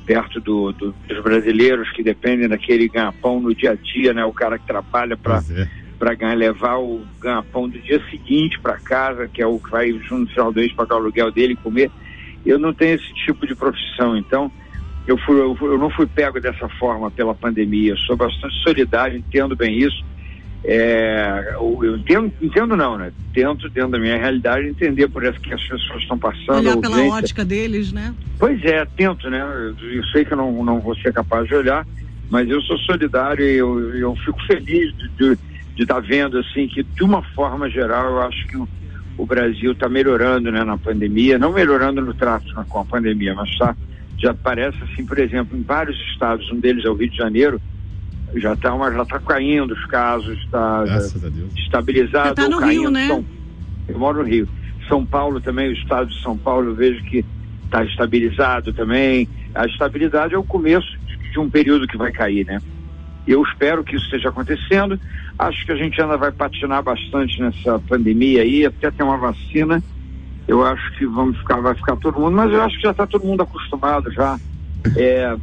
perto 0.05 0.39
do, 0.39 0.71
do, 0.71 0.95
dos 1.07 1.21
brasileiros 1.21 1.91
que 1.91 2.01
dependem 2.01 2.47
daquele 2.47 2.87
ganha-pão 2.87 3.41
no 3.41 3.53
dia 3.53 3.71
a 3.71 3.75
dia, 3.75 4.13
né? 4.13 4.23
O 4.25 4.31
cara 4.31 4.57
que 4.57 4.65
trabalha 4.65 5.17
para 5.17 5.43
para 5.97 6.15
levar 6.33 6.77
o 6.77 7.01
ganha-pão 7.19 7.67
do 7.67 7.79
dia 7.79 8.01
seguinte 8.09 8.59
para 8.59 8.77
casa, 8.77 9.27
que 9.27 9.41
é 9.41 9.47
o 9.47 9.59
que 9.59 9.71
vai 9.71 9.91
junto 9.91 10.21
no 10.21 10.27
final 10.27 10.51
do 10.51 10.59
mês 10.59 10.73
pagar 10.73 10.95
o 10.95 10.99
aluguel 10.99 11.31
dele 11.31 11.53
e 11.53 11.57
comer. 11.57 11.91
Eu 12.45 12.59
não 12.59 12.73
tenho 12.73 12.95
esse 12.95 13.13
tipo 13.25 13.45
de 13.45 13.55
profissão, 13.55 14.15
então 14.15 14.51
eu, 15.07 15.17
fui, 15.17 15.39
eu, 15.39 15.57
eu, 15.61 15.77
não 15.77 15.89
fui 15.89 16.05
pego 16.05 16.39
dessa 16.39 16.67
forma 16.69 17.09
pela 17.09 17.33
pandemia. 17.33 17.93
Eu 17.93 17.97
sou 17.97 18.15
bastante 18.15 18.55
solidário, 18.63 19.17
entendo 19.17 19.55
bem 19.55 19.77
isso. 19.77 20.05
É, 20.63 21.55
eu 21.55 21.95
entendo, 21.95 22.33
entendo 22.41 22.75
não, 22.75 22.97
né? 22.97 23.13
Tento, 23.33 23.69
dentro 23.69 23.91
da 23.91 23.99
minha 23.99 24.17
realidade, 24.17 24.67
entender 24.67 25.07
por 25.07 25.23
isso 25.23 25.39
que 25.39 25.53
as 25.53 25.61
pessoas 25.65 26.01
estão 26.01 26.17
passando. 26.17 26.57
Olhar 26.57 26.77
pela 26.77 27.01
ótica 27.07 27.45
deles, 27.45 27.93
né? 27.93 28.13
Pois 28.37 28.61
é, 28.65 28.85
tento, 28.85 29.29
né? 29.29 29.41
Eu, 29.41 29.89
eu, 29.91 30.03
sei 30.07 30.25
que 30.25 30.33
eu 30.33 30.37
não, 30.37 30.63
não 30.65 30.81
vou 30.81 30.95
ser 30.97 31.13
capaz 31.13 31.47
de 31.47 31.55
olhar, 31.55 31.87
mas 32.29 32.49
eu 32.49 32.61
sou 32.63 32.77
solidário 32.79 33.45
e 33.45 33.55
eu, 33.55 33.95
eu 33.95 34.15
fico 34.17 34.39
feliz 34.45 34.93
de 35.17 35.37
estar 35.83 35.95
tá 35.95 35.99
vendo, 35.99 36.37
assim, 36.37 36.67
que 36.67 36.83
de 36.83 37.03
uma 37.03 37.21
forma 37.21 37.69
geral, 37.69 38.11
eu 38.11 38.21
acho 38.21 38.47
que 38.47 38.57
o, 38.57 38.67
o 39.17 39.25
Brasil 39.25 39.71
está 39.71 39.87
melhorando, 39.89 40.51
né, 40.51 40.63
na 40.63 40.77
pandemia, 40.77 41.37
não 41.37 41.53
melhorando 41.53 42.01
no 42.01 42.13
trato 42.13 42.53
com 42.67 42.79
a 42.79 42.85
pandemia, 42.85 43.33
mas 43.35 43.49
está 43.49 43.75
já 44.19 44.33
parece 44.33 44.77
assim, 44.83 45.05
por 45.05 45.19
exemplo, 45.19 45.57
em 45.57 45.61
vários 45.61 45.97
estados, 46.11 46.51
um 46.51 46.59
deles 46.59 46.83
é 46.83 46.89
o 46.89 46.95
Rio 46.95 47.09
de 47.09 47.17
Janeiro, 47.17 47.61
já 48.35 48.53
está 48.53 48.75
já 48.91 49.05
tá 49.05 49.19
caindo 49.19 49.73
os 49.73 49.85
casos, 49.85 50.37
está 50.39 50.83
estabilizado. 51.55 52.29
Você 52.29 52.35
tá 52.35 52.49
no 52.49 52.59
caindo. 52.59 52.81
Rio, 52.81 52.91
né? 52.91 53.07
São, 53.07 53.25
eu 53.87 53.99
moro 53.99 54.19
no 54.19 54.27
Rio. 54.27 54.47
São 54.87 55.05
Paulo 55.05 55.39
também, 55.39 55.69
o 55.69 55.73
estado 55.73 56.09
de 56.09 56.21
São 56.21 56.37
Paulo, 56.37 56.69
eu 56.69 56.75
vejo 56.75 57.03
que 57.03 57.23
está 57.65 57.83
estabilizado 57.83 58.73
também. 58.73 59.29
A 59.53 59.65
estabilidade 59.65 60.33
é 60.33 60.37
o 60.37 60.43
começo 60.43 60.97
de 61.31 61.39
um 61.39 61.49
período 61.49 61.87
que 61.87 61.97
vai 61.97 62.11
cair, 62.11 62.45
né? 62.45 62.59
Eu 63.27 63.43
espero 63.43 63.83
que 63.83 63.95
isso 63.95 64.05
esteja 64.05 64.29
acontecendo. 64.29 64.99
Acho 65.37 65.65
que 65.65 65.71
a 65.71 65.75
gente 65.75 66.01
ainda 66.01 66.17
vai 66.17 66.31
patinar 66.31 66.81
bastante 66.81 67.41
nessa 67.41 67.77
pandemia 67.79 68.41
aí, 68.41 68.65
até 68.65 68.89
ter 68.89 69.03
uma 69.03 69.17
vacina 69.17 69.83
eu 70.47 70.65
acho 70.65 70.97
que 70.97 71.05
vamos 71.05 71.37
ficar, 71.37 71.59
vai 71.59 71.75
ficar 71.75 71.97
todo 71.97 72.19
mundo, 72.19 72.35
mas 72.35 72.51
eu 72.51 72.61
acho 72.61 72.77
que 72.77 72.83
já 72.83 72.91
está 72.91 73.05
todo 73.05 73.25
mundo 73.25 73.43
acostumado 73.43 74.09
já. 74.11 74.39
É, 74.95 75.35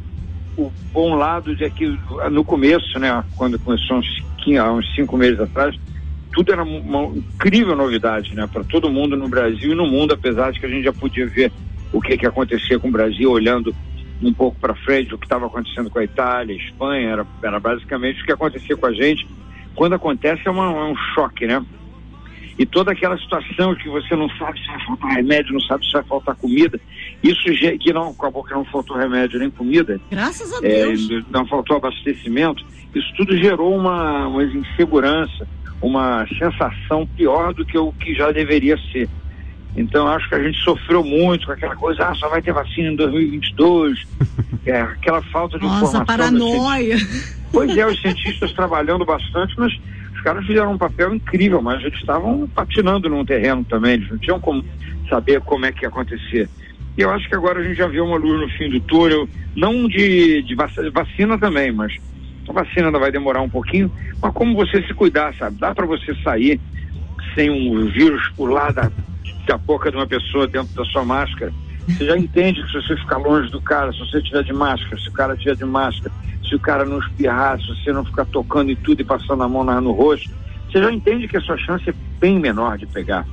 o 0.57 0.71
bom 0.91 1.15
lado 1.15 1.55
de 1.55 1.69
que 1.69 1.97
no 2.31 2.43
começo, 2.43 2.97
né, 2.97 3.23
quando 3.35 3.59
começou 3.59 3.97
uns, 3.97 4.07
há 4.59 4.71
uns 4.71 4.95
cinco 4.95 5.15
meses 5.15 5.39
atrás, 5.39 5.75
tudo 6.33 6.51
era 6.51 6.63
uma 6.63 7.15
incrível 7.15 7.75
novidade, 7.75 8.33
né, 8.33 8.47
para 8.51 8.63
todo 8.63 8.89
mundo 8.89 9.15
no 9.15 9.29
Brasil 9.29 9.73
e 9.73 9.75
no 9.75 9.85
mundo, 9.85 10.13
apesar 10.13 10.51
de 10.51 10.59
que 10.59 10.65
a 10.65 10.69
gente 10.69 10.83
já 10.83 10.93
podia 10.93 11.27
ver 11.27 11.51
o 11.93 12.01
que 12.01 12.17
que 12.17 12.25
acontecia 12.25 12.79
com 12.79 12.87
o 12.87 12.91
Brasil 12.91 13.29
olhando 13.29 13.75
um 14.21 14.33
pouco 14.33 14.57
para 14.59 14.75
frente, 14.75 15.13
o 15.13 15.17
que 15.17 15.25
estava 15.25 15.45
acontecendo 15.45 15.89
com 15.89 15.99
a 15.99 16.03
Itália, 16.03 16.55
a 16.55 16.57
Espanha, 16.57 17.09
era, 17.09 17.27
era 17.43 17.59
basicamente 17.59 18.21
o 18.21 18.25
que 18.25 18.31
acontecia 18.31 18.77
com 18.77 18.85
a 18.85 18.93
gente. 18.93 19.27
Quando 19.75 19.93
acontece 19.93 20.47
é, 20.47 20.51
uma, 20.51 20.65
é 20.65 20.83
um 20.85 20.95
choque, 21.13 21.45
né? 21.45 21.63
e 22.57 22.65
toda 22.65 22.91
aquela 22.91 23.17
situação 23.17 23.75
que 23.75 23.89
você 23.89 24.15
não 24.15 24.29
sabe 24.37 24.59
se 24.59 24.67
vai 24.67 24.85
faltar 24.85 25.11
remédio, 25.11 25.53
não 25.53 25.59
sabe 25.61 25.85
se 25.85 25.91
vai 25.91 26.03
faltar 26.03 26.35
comida, 26.35 26.79
isso 27.21 27.43
que 27.79 27.93
não 27.93 28.09
acabou 28.09 28.43
que 28.43 28.53
não 28.53 28.63
faltou 28.65 28.95
remédio 28.95 29.39
nem 29.39 29.49
comida. 29.49 29.99
Graças 30.09 30.53
a 30.53 30.61
Deus. 30.61 31.09
É, 31.11 31.21
não 31.29 31.45
faltou 31.45 31.77
abastecimento. 31.77 32.65
Isso 32.93 33.11
tudo 33.17 33.37
gerou 33.37 33.75
uma, 33.75 34.27
uma 34.27 34.43
insegurança, 34.43 35.47
uma 35.81 36.25
sensação 36.27 37.05
pior 37.05 37.53
do 37.53 37.65
que 37.65 37.77
o 37.77 37.91
que 37.91 38.13
já 38.13 38.31
deveria 38.31 38.77
ser. 38.91 39.09
Então 39.75 40.07
acho 40.07 40.27
que 40.29 40.35
a 40.35 40.43
gente 40.43 40.57
sofreu 40.63 41.03
muito 41.03 41.45
com 41.45 41.51
aquela 41.51 41.75
coisa, 41.75 42.07
ah, 42.07 42.15
só 42.15 42.29
vai 42.29 42.41
ter 42.41 42.53
vacina 42.53 42.89
em 42.89 42.95
2022, 42.95 44.07
é, 44.65 44.81
aquela 44.81 45.21
falta 45.23 45.59
de 45.59 45.65
Nossa, 45.65 45.97
informação. 45.97 46.05
paranoia. 46.05 46.97
Pois 47.51 47.77
é, 47.77 47.85
os 47.85 48.01
cientistas 48.01 48.51
trabalhando 48.53 49.05
bastante, 49.05 49.53
mas 49.57 49.73
caras 50.25 50.43
fizeram 50.47 50.73
um 50.73 50.77
papel 50.77 51.13
incrível, 51.13 51.61
mas 51.61 51.83
eles 51.83 51.99
estavam 51.99 52.47
patinando 52.47 53.07
num 53.07 53.23
terreno 53.23 53.63
também, 53.63 53.93
eles 53.93 54.09
não 54.09 54.17
tinham 54.17 54.39
como 54.39 54.65
saber 55.07 55.39
como 55.41 55.67
é 55.67 55.71
que 55.71 55.85
ia 55.85 55.87
acontecer. 55.87 56.49
E 56.97 57.01
eu 57.01 57.11
acho 57.11 57.29
que 57.29 57.35
agora 57.35 57.59
a 57.59 57.63
gente 57.63 57.77
já 57.77 57.85
viu 57.85 58.03
uma 58.03 58.17
luz 58.17 58.41
no 58.41 58.49
fim 58.57 58.67
do 58.67 58.79
túnel, 58.79 59.29
não 59.55 59.87
de, 59.87 60.41
de 60.41 60.55
vacina 60.55 61.37
também, 61.37 61.71
mas 61.71 61.93
a 62.49 62.51
vacina 62.51 62.87
ainda 62.87 62.97
vai 62.97 63.11
demorar 63.11 63.41
um 63.41 63.49
pouquinho, 63.49 63.91
mas 64.19 64.33
como 64.33 64.55
você 64.55 64.81
se 64.81 64.95
cuidar, 64.95 65.31
sabe? 65.35 65.57
Dá 65.59 65.75
para 65.75 65.85
você 65.85 66.15
sair 66.23 66.59
sem 67.35 67.51
um 67.51 67.85
vírus 67.85 68.27
pular 68.35 68.73
da, 68.73 68.91
da 69.47 69.57
boca 69.57 69.91
de 69.91 69.97
uma 69.97 70.07
pessoa 70.07 70.47
dentro 70.47 70.73
da 70.75 70.85
sua 70.85 71.03
máscara. 71.03 71.53
Você 71.87 72.05
já 72.05 72.17
entende 72.17 72.63
que 72.63 72.71
se 72.71 72.81
você 72.81 72.97
ficar 72.97 73.17
longe 73.17 73.49
do 73.51 73.61
cara, 73.61 73.91
se 73.93 73.99
você 73.99 74.21
tiver 74.21 74.43
de 74.43 74.53
máscara, 74.53 74.97
se 74.99 75.07
o 75.07 75.11
cara 75.11 75.37
tiver 75.37 75.55
de 75.55 75.65
máscara, 75.65 76.11
se 76.43 76.55
o 76.55 76.59
cara 76.59 76.83
não 76.83 76.99
espirrar, 76.99 77.59
se 77.59 77.67
você 77.67 77.93
não 77.93 78.03
ficar 78.03 78.25
tocando 78.25 78.71
em 78.71 78.75
tudo 78.75 79.01
e 79.01 79.05
passando 79.05 79.43
a 79.43 79.47
mão 79.47 79.63
no 79.81 79.91
rosto, 79.91 80.29
você 80.67 80.81
já 80.81 80.91
entende 80.91 81.27
que 81.27 81.37
a 81.37 81.41
sua 81.41 81.57
chance 81.57 81.87
é 81.89 81.93
bem 82.19 82.39
menor 82.39 82.77
de 82.77 82.85
pegar. 82.87 83.25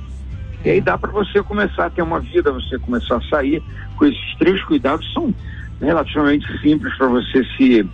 E 0.63 0.69
aí 0.69 0.81
dá 0.81 0.97
para 0.97 1.11
você 1.11 1.41
começar 1.43 1.87
a 1.87 1.89
ter 1.89 2.01
uma 2.01 2.19
vida, 2.19 2.51
você 2.51 2.79
começar 2.79 3.17
a 3.17 3.21
sair 3.29 3.61
com 3.97 4.05
esses 4.05 4.35
três 4.37 4.63
cuidados, 4.63 5.11
são 5.13 5.33
relativamente 5.81 6.47
simples 6.61 6.95
para 6.95 7.07
você 7.07 7.43
se 7.57 7.85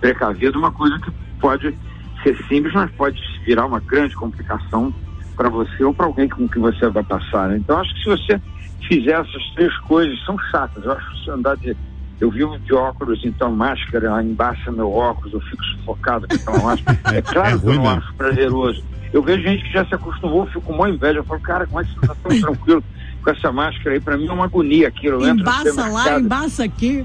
precaver 0.00 0.52
de 0.52 0.58
uma 0.58 0.70
coisa 0.70 0.98
que 1.00 1.10
pode 1.40 1.76
ser 2.22 2.36
simples, 2.48 2.72
mas 2.74 2.90
pode 2.92 3.20
virar 3.44 3.66
uma 3.66 3.80
grande 3.80 4.14
complicação 4.14 4.94
para 5.36 5.48
você 5.48 5.84
ou 5.84 5.92
para 5.92 6.06
alguém 6.06 6.28
com 6.28 6.48
que 6.48 6.58
você 6.58 6.88
vai 6.88 7.02
passar. 7.02 7.48
Né? 7.48 7.58
Então 7.58 7.78
acho 7.78 7.94
que 7.94 8.02
se 8.02 8.08
você 8.08 8.40
fizer 8.88 9.20
essas 9.20 9.50
três 9.54 9.76
coisas, 9.80 10.18
são 10.24 10.38
chatas. 10.50 10.84
Eu 10.84 10.92
acho 10.92 11.10
que 11.10 11.24
se 11.24 11.30
andar 11.30 11.56
de 11.56 11.76
eu 12.20 12.30
vivo 12.30 12.56
de 12.60 12.72
óculos, 12.72 13.20
então 13.24 13.50
máscara 13.50 14.22
embaixo 14.22 14.70
meu 14.70 14.92
óculos, 14.92 15.32
eu 15.32 15.40
fico 15.40 15.64
sufocado 15.64 16.26
com 16.28 16.34
aquela 16.34 16.62
máscara. 16.62 16.98
É 17.16 17.20
claro 17.20 17.56
é 17.56 17.58
que 17.58 17.66
eu 17.66 17.74
não 17.74 17.88
acho 17.88 18.14
prazeroso. 18.14 18.84
Eu 19.12 19.22
vejo 19.22 19.42
gente 19.42 19.64
que 19.64 19.72
já 19.72 19.84
se 19.84 19.94
acostumou, 19.94 20.46
fico 20.46 20.60
com 20.60 20.72
uma 20.72 20.88
inveja. 20.88 21.18
Eu 21.18 21.24
falo, 21.24 21.40
cara, 21.40 21.66
como 21.66 21.80
é 21.80 21.84
que 21.84 21.92
você 21.94 22.06
tá 22.06 22.14
tão 22.22 22.30
tranquilo 22.40 22.84
com 23.22 23.30
essa 23.30 23.50
máscara 23.50 23.96
aí? 23.96 24.00
Pra 24.00 24.16
mim 24.16 24.28
é 24.28 24.32
uma 24.32 24.44
agonia 24.44 24.88
aquilo. 24.88 25.20
Eu 25.20 25.34
embaça 25.34 25.88
lá, 25.88 26.20
embaça 26.20 26.64
aqui 26.64 27.04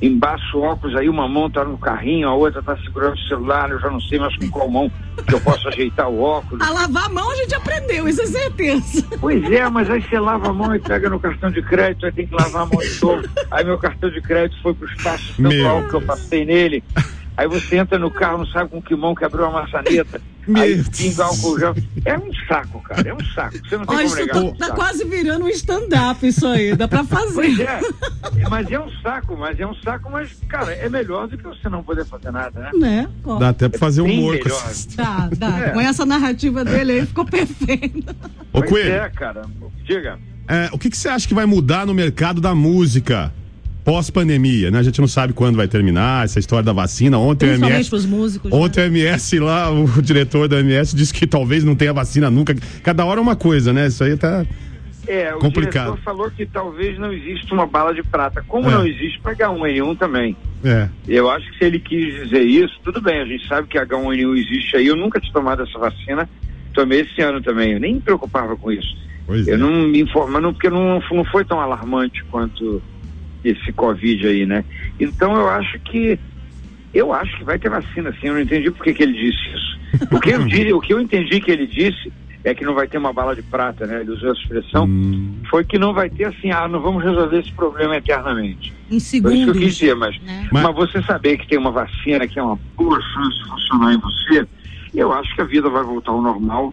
embaixo 0.00 0.58
o 0.58 0.62
óculos, 0.62 0.94
aí 0.96 1.08
uma 1.08 1.28
mão 1.28 1.50
tá 1.50 1.64
no 1.64 1.76
carrinho, 1.76 2.28
a 2.28 2.34
outra 2.34 2.62
tá 2.62 2.76
segurando 2.78 3.14
o 3.14 3.28
celular, 3.28 3.70
eu 3.70 3.80
já 3.80 3.90
não 3.90 4.00
sei 4.00 4.18
mais 4.18 4.36
com 4.36 4.48
qual 4.48 4.68
mão 4.68 4.90
que 5.26 5.34
eu 5.34 5.40
posso 5.40 5.66
ajeitar 5.68 6.08
o 6.08 6.20
óculos. 6.20 6.62
A 6.66 6.70
lavar 6.70 7.06
a 7.06 7.08
mão 7.08 7.30
a 7.30 7.36
gente 7.36 7.54
aprendeu, 7.54 8.08
isso 8.08 8.22
é 8.22 8.26
certeza. 8.26 9.04
Pois 9.20 9.50
é, 9.50 9.68
mas 9.68 9.90
aí 9.90 10.00
você 10.00 10.18
lava 10.18 10.48
a 10.48 10.52
mão 10.52 10.74
e 10.74 10.78
pega 10.78 11.08
no 11.08 11.18
cartão 11.18 11.50
de 11.50 11.62
crédito, 11.62 12.06
aí 12.06 12.12
tem 12.12 12.26
que 12.26 12.34
lavar 12.34 12.62
a 12.62 12.66
mão 12.66 12.78
de 12.78 13.02
novo. 13.02 13.28
Aí 13.50 13.64
meu 13.64 13.78
cartão 13.78 14.10
de 14.10 14.20
crédito 14.20 14.60
foi 14.62 14.74
pro 14.74 14.88
espaço 14.88 15.34
central 15.34 15.88
que 15.88 15.94
eu 15.94 16.02
passei 16.02 16.44
nele. 16.44 16.84
Aí 17.36 17.46
você 17.46 17.76
entra 17.76 17.98
no 17.98 18.10
carro, 18.10 18.38
não 18.38 18.46
sabe 18.46 18.70
com 18.70 18.82
que 18.82 18.94
mão 18.94 19.14
que 19.14 19.24
abriu 19.24 19.44
a 19.46 19.50
maçaneta. 19.50 20.20
Aí 20.56 20.82
pinga 20.84 21.24
álcool 21.24 21.58
gel. 21.58 21.74
É 22.04 22.18
um 22.18 22.30
saco, 22.46 22.80
cara. 22.82 23.08
É 23.08 23.14
um 23.14 23.24
saco. 23.34 23.58
Você 23.58 23.76
não 23.76 23.86
tem 23.86 23.96
Olha, 23.96 24.08
como 24.08 24.16
negar. 24.16 24.56
Tá, 24.56 24.66
tá 24.68 24.74
quase 24.74 25.04
virando 25.04 25.44
um 25.44 25.48
stand-up 25.48 26.26
isso 26.26 26.46
aí. 26.46 26.74
Dá 26.76 26.88
pra 26.88 27.04
fazer. 27.04 27.34
Pois 27.34 27.60
é. 27.60 27.80
Mas 28.48 28.70
é 28.70 28.80
um 28.80 28.90
saco, 29.02 29.36
mas 29.36 29.60
é 29.60 29.66
um 29.66 29.74
saco, 29.74 30.10
mas, 30.10 30.30
cara, 30.48 30.72
é 30.72 30.88
melhor 30.88 31.28
do 31.28 31.36
que 31.36 31.44
você 31.44 31.68
não 31.68 31.82
poder 31.82 32.04
fazer 32.04 32.30
nada, 32.30 32.60
né? 32.60 32.70
Né? 32.74 33.08
Dá 33.38 33.50
até 33.50 33.68
pra 33.68 33.78
fazer 33.78 34.00
é 34.00 34.04
humor 34.04 34.38
com 34.38 34.48
essa... 34.48 34.96
Dá, 34.96 35.28
dá. 35.36 35.58
É. 35.66 35.70
Com 35.70 35.80
essa 35.80 36.06
narrativa 36.06 36.64
dele 36.64 36.92
aí 36.92 37.06
ficou 37.06 37.24
perfeito. 37.24 38.14
Ô, 38.52 38.62
Coelho. 38.62 38.92
é, 38.92 39.10
cara. 39.10 39.42
Diga. 39.84 40.18
É, 40.46 40.70
o 40.72 40.78
que, 40.78 40.88
que 40.88 40.96
você 40.96 41.08
acha 41.08 41.28
que 41.28 41.34
vai 41.34 41.44
mudar 41.44 41.84
no 41.84 41.92
mercado 41.92 42.40
da 42.40 42.54
música? 42.54 43.32
Pós-pandemia, 43.88 44.70
né? 44.70 44.80
A 44.80 44.82
gente 44.82 45.00
não 45.00 45.08
sabe 45.08 45.32
quando 45.32 45.56
vai 45.56 45.66
terminar 45.66 46.22
essa 46.22 46.38
história 46.38 46.62
da 46.62 46.74
vacina. 46.74 47.18
Ontem 47.18 47.48
o 47.48 47.54
MS, 47.54 48.06
músicos, 48.06 48.52
ontem 48.52 48.80
né? 48.80 48.86
o 48.86 48.90
MS 48.90 49.38
lá, 49.38 49.70
o 49.70 49.86
diretor 50.02 50.46
da 50.46 50.60
MS 50.60 50.94
disse 50.94 51.14
que 51.14 51.26
talvez 51.26 51.64
não 51.64 51.74
tenha 51.74 51.90
vacina 51.94 52.30
nunca. 52.30 52.54
Cada 52.82 53.06
hora 53.06 53.18
é 53.18 53.22
uma 53.22 53.34
coisa, 53.34 53.72
né? 53.72 53.86
Isso 53.86 54.04
aí 54.04 54.14
tá 54.14 54.44
é, 55.06 55.34
o 55.34 55.38
complicado. 55.38 55.84
diretor 55.86 56.02
falou 56.02 56.30
que 56.30 56.44
talvez 56.44 56.98
não 56.98 57.10
exista 57.10 57.54
uma 57.54 57.66
bala 57.66 57.94
de 57.94 58.02
prata, 58.02 58.44
como 58.46 58.68
é. 58.68 58.72
não 58.72 58.86
existe 58.86 59.18
para 59.20 59.34
H1N1 59.34 59.96
também. 59.96 60.36
É. 60.62 60.86
Eu 61.08 61.30
acho 61.30 61.50
que 61.50 61.56
se 61.56 61.64
ele 61.64 61.78
quis 61.78 62.14
dizer 62.24 62.42
isso, 62.42 62.78
tudo 62.84 63.00
bem, 63.00 63.22
a 63.22 63.24
gente 63.24 63.48
sabe 63.48 63.68
que 63.68 63.78
H1N1 63.78 64.36
existe 64.36 64.76
aí. 64.76 64.86
Eu 64.86 64.96
nunca 64.96 65.18
tinha 65.18 65.32
tomado 65.32 65.62
essa 65.62 65.78
vacina, 65.78 66.28
tomei 66.74 67.00
esse 67.00 67.22
ano 67.22 67.40
também. 67.40 67.72
Eu 67.72 67.80
nem 67.80 67.94
me 67.94 68.00
preocupava 68.02 68.54
com 68.54 68.70
isso. 68.70 68.94
Pois 69.24 69.48
eu 69.48 69.54
é. 69.54 69.56
não 69.56 69.88
me 69.88 70.02
informava, 70.02 70.52
porque 70.52 70.68
não, 70.68 71.02
não 71.10 71.24
foi 71.24 71.42
tão 71.42 71.58
alarmante 71.58 72.22
quanto 72.24 72.82
esse 73.50 73.72
Covid 73.72 74.26
aí, 74.26 74.46
né? 74.46 74.64
Então 74.98 75.34
eu 75.36 75.48
acho 75.48 75.78
que 75.80 76.18
eu 76.92 77.12
acho 77.12 77.36
que 77.38 77.44
vai 77.44 77.58
ter 77.58 77.68
vacina 77.68 78.12
sim, 78.12 78.28
eu 78.28 78.34
não 78.34 78.40
entendi 78.40 78.70
por 78.70 78.82
que, 78.82 78.94
que 78.94 79.02
ele 79.02 79.12
disse 79.12 79.38
isso. 79.54 79.78
O 80.10 80.20
que, 80.20 80.30
eu 80.30 80.44
disse, 80.46 80.72
o 80.72 80.80
que 80.80 80.92
eu 80.92 81.00
entendi 81.00 81.40
que 81.40 81.50
ele 81.50 81.66
disse 81.66 82.12
é 82.44 82.54
que 82.54 82.64
não 82.64 82.74
vai 82.74 82.86
ter 82.86 82.98
uma 82.98 83.12
bala 83.12 83.34
de 83.34 83.42
prata, 83.42 83.86
né? 83.86 84.00
Ele 84.00 84.12
usou 84.12 84.30
a 84.30 84.32
expressão, 84.32 84.84
hum. 84.86 85.36
foi 85.50 85.64
que 85.64 85.78
não 85.78 85.92
vai 85.92 86.08
ter 86.08 86.24
assim, 86.24 86.50
ah, 86.50 86.68
não 86.68 86.80
vamos 86.80 87.02
resolver 87.02 87.40
esse 87.40 87.52
problema 87.52 87.96
eternamente. 87.96 88.72
Em 88.90 88.98
segundos. 88.98 89.36
Foi 89.36 89.42
isso 89.42 89.52
que 89.52 89.58
eu 89.58 89.62
quis 89.62 89.76
dizer, 89.76 89.96
mas, 89.96 90.20
né? 90.22 90.48
mas, 90.50 90.62
mas 90.62 90.74
você 90.74 91.02
saber 91.02 91.36
que 91.36 91.48
tem 91.48 91.58
uma 91.58 91.70
vacina 91.70 92.26
que 92.26 92.38
é 92.38 92.42
uma 92.42 92.58
boa 92.76 93.00
chance 93.00 93.38
de 93.38 93.50
funcionar 93.50 93.92
em 93.92 93.98
você, 93.98 94.46
eu 94.94 95.12
acho 95.12 95.34
que 95.34 95.40
a 95.42 95.44
vida 95.44 95.68
vai 95.68 95.82
voltar 95.82 96.12
ao 96.12 96.22
normal. 96.22 96.72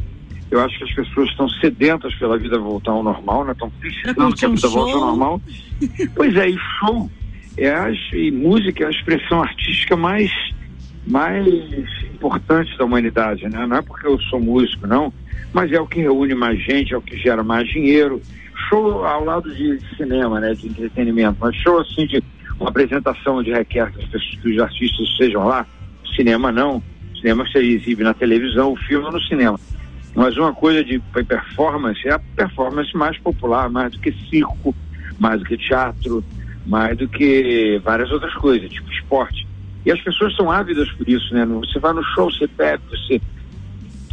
Eu 0.51 0.61
acho 0.61 0.77
que 0.77 0.83
as 0.83 0.93
pessoas 0.93 1.29
estão 1.29 1.49
sedentas 1.49 2.13
pela 2.15 2.37
vida 2.37 2.57
voltar 2.59 2.91
ao 2.91 3.03
normal, 3.03 3.45
né? 3.45 3.51
Estão 3.51 3.69
precisando 3.69 4.35
que 4.35 4.45
a 4.45 4.49
vida 4.49 4.67
volte 4.67 4.93
ao 4.93 4.99
normal. 4.99 5.41
pois 6.15 6.35
é, 6.35 6.49
e 6.49 6.57
show 6.79 7.09
é 7.57 7.69
a, 7.69 7.91
e 8.13 8.31
música 8.31 8.83
é 8.83 8.87
a 8.87 8.91
expressão 8.91 9.41
artística 9.41 9.95
mais, 9.95 10.31
mais 11.07 11.47
importante 12.13 12.77
da 12.77 12.85
humanidade, 12.85 13.47
né? 13.49 13.65
Não 13.65 13.77
é 13.77 13.81
porque 13.81 14.07
eu 14.07 14.19
sou 14.21 14.39
músico, 14.39 14.85
não, 14.85 15.11
mas 15.53 15.71
é 15.71 15.79
o 15.79 15.87
que 15.87 16.01
reúne 16.01 16.35
mais 16.35 16.61
gente, 16.63 16.93
é 16.93 16.97
o 16.97 17.01
que 17.01 17.17
gera 17.17 17.43
mais 17.43 17.67
dinheiro. 17.67 18.21
Show 18.69 19.05
ao 19.05 19.23
lado 19.23 19.53
de 19.53 19.79
cinema, 19.97 20.39
né? 20.39 20.53
De 20.53 20.67
entretenimento, 20.67 21.37
mas 21.39 21.55
show 21.57 21.79
assim 21.79 22.05
de 22.05 22.23
uma 22.59 22.69
apresentação 22.69 23.37
onde 23.37 23.51
requer 23.51 23.91
que, 23.91 23.99
as 23.99 24.05
pessoas, 24.09 24.39
que 24.41 24.49
os 24.49 24.59
artistas 24.59 25.07
estejam 25.09 25.45
lá, 25.45 25.65
cinema 26.15 26.51
não, 26.51 26.81
cinema 27.19 27.45
você 27.47 27.59
exibe 27.59 28.03
na 28.03 28.13
televisão, 28.13 28.73
o 28.73 28.77
filme 28.77 29.09
no 29.11 29.21
cinema. 29.23 29.59
Mas 30.15 30.37
uma 30.37 30.53
coisa 30.53 30.81
de 30.81 30.97
performance 31.27 32.07
é 32.07 32.13
a 32.13 32.19
performance 32.19 32.95
mais 32.95 33.17
popular, 33.17 33.69
mais 33.69 33.91
do 33.91 33.99
que 33.99 34.13
circo, 34.29 34.73
mais 35.19 35.39
do 35.39 35.45
que 35.45 35.57
teatro, 35.57 36.23
mais 36.65 36.97
do 36.97 37.07
que 37.07 37.79
várias 37.83 38.09
outras 38.11 38.33
coisas, 38.35 38.69
tipo 38.69 38.89
esporte. 38.93 39.45
E 39.85 39.91
as 39.91 40.01
pessoas 40.01 40.33
são 40.35 40.49
ávidas 40.49 40.89
por 40.93 41.07
isso, 41.07 41.33
né? 41.33 41.45
Você 41.45 41.79
vai 41.79 41.93
no 41.93 42.03
show, 42.15 42.31
você 42.31 42.47
bebe, 42.47 42.81
você, 42.89 43.21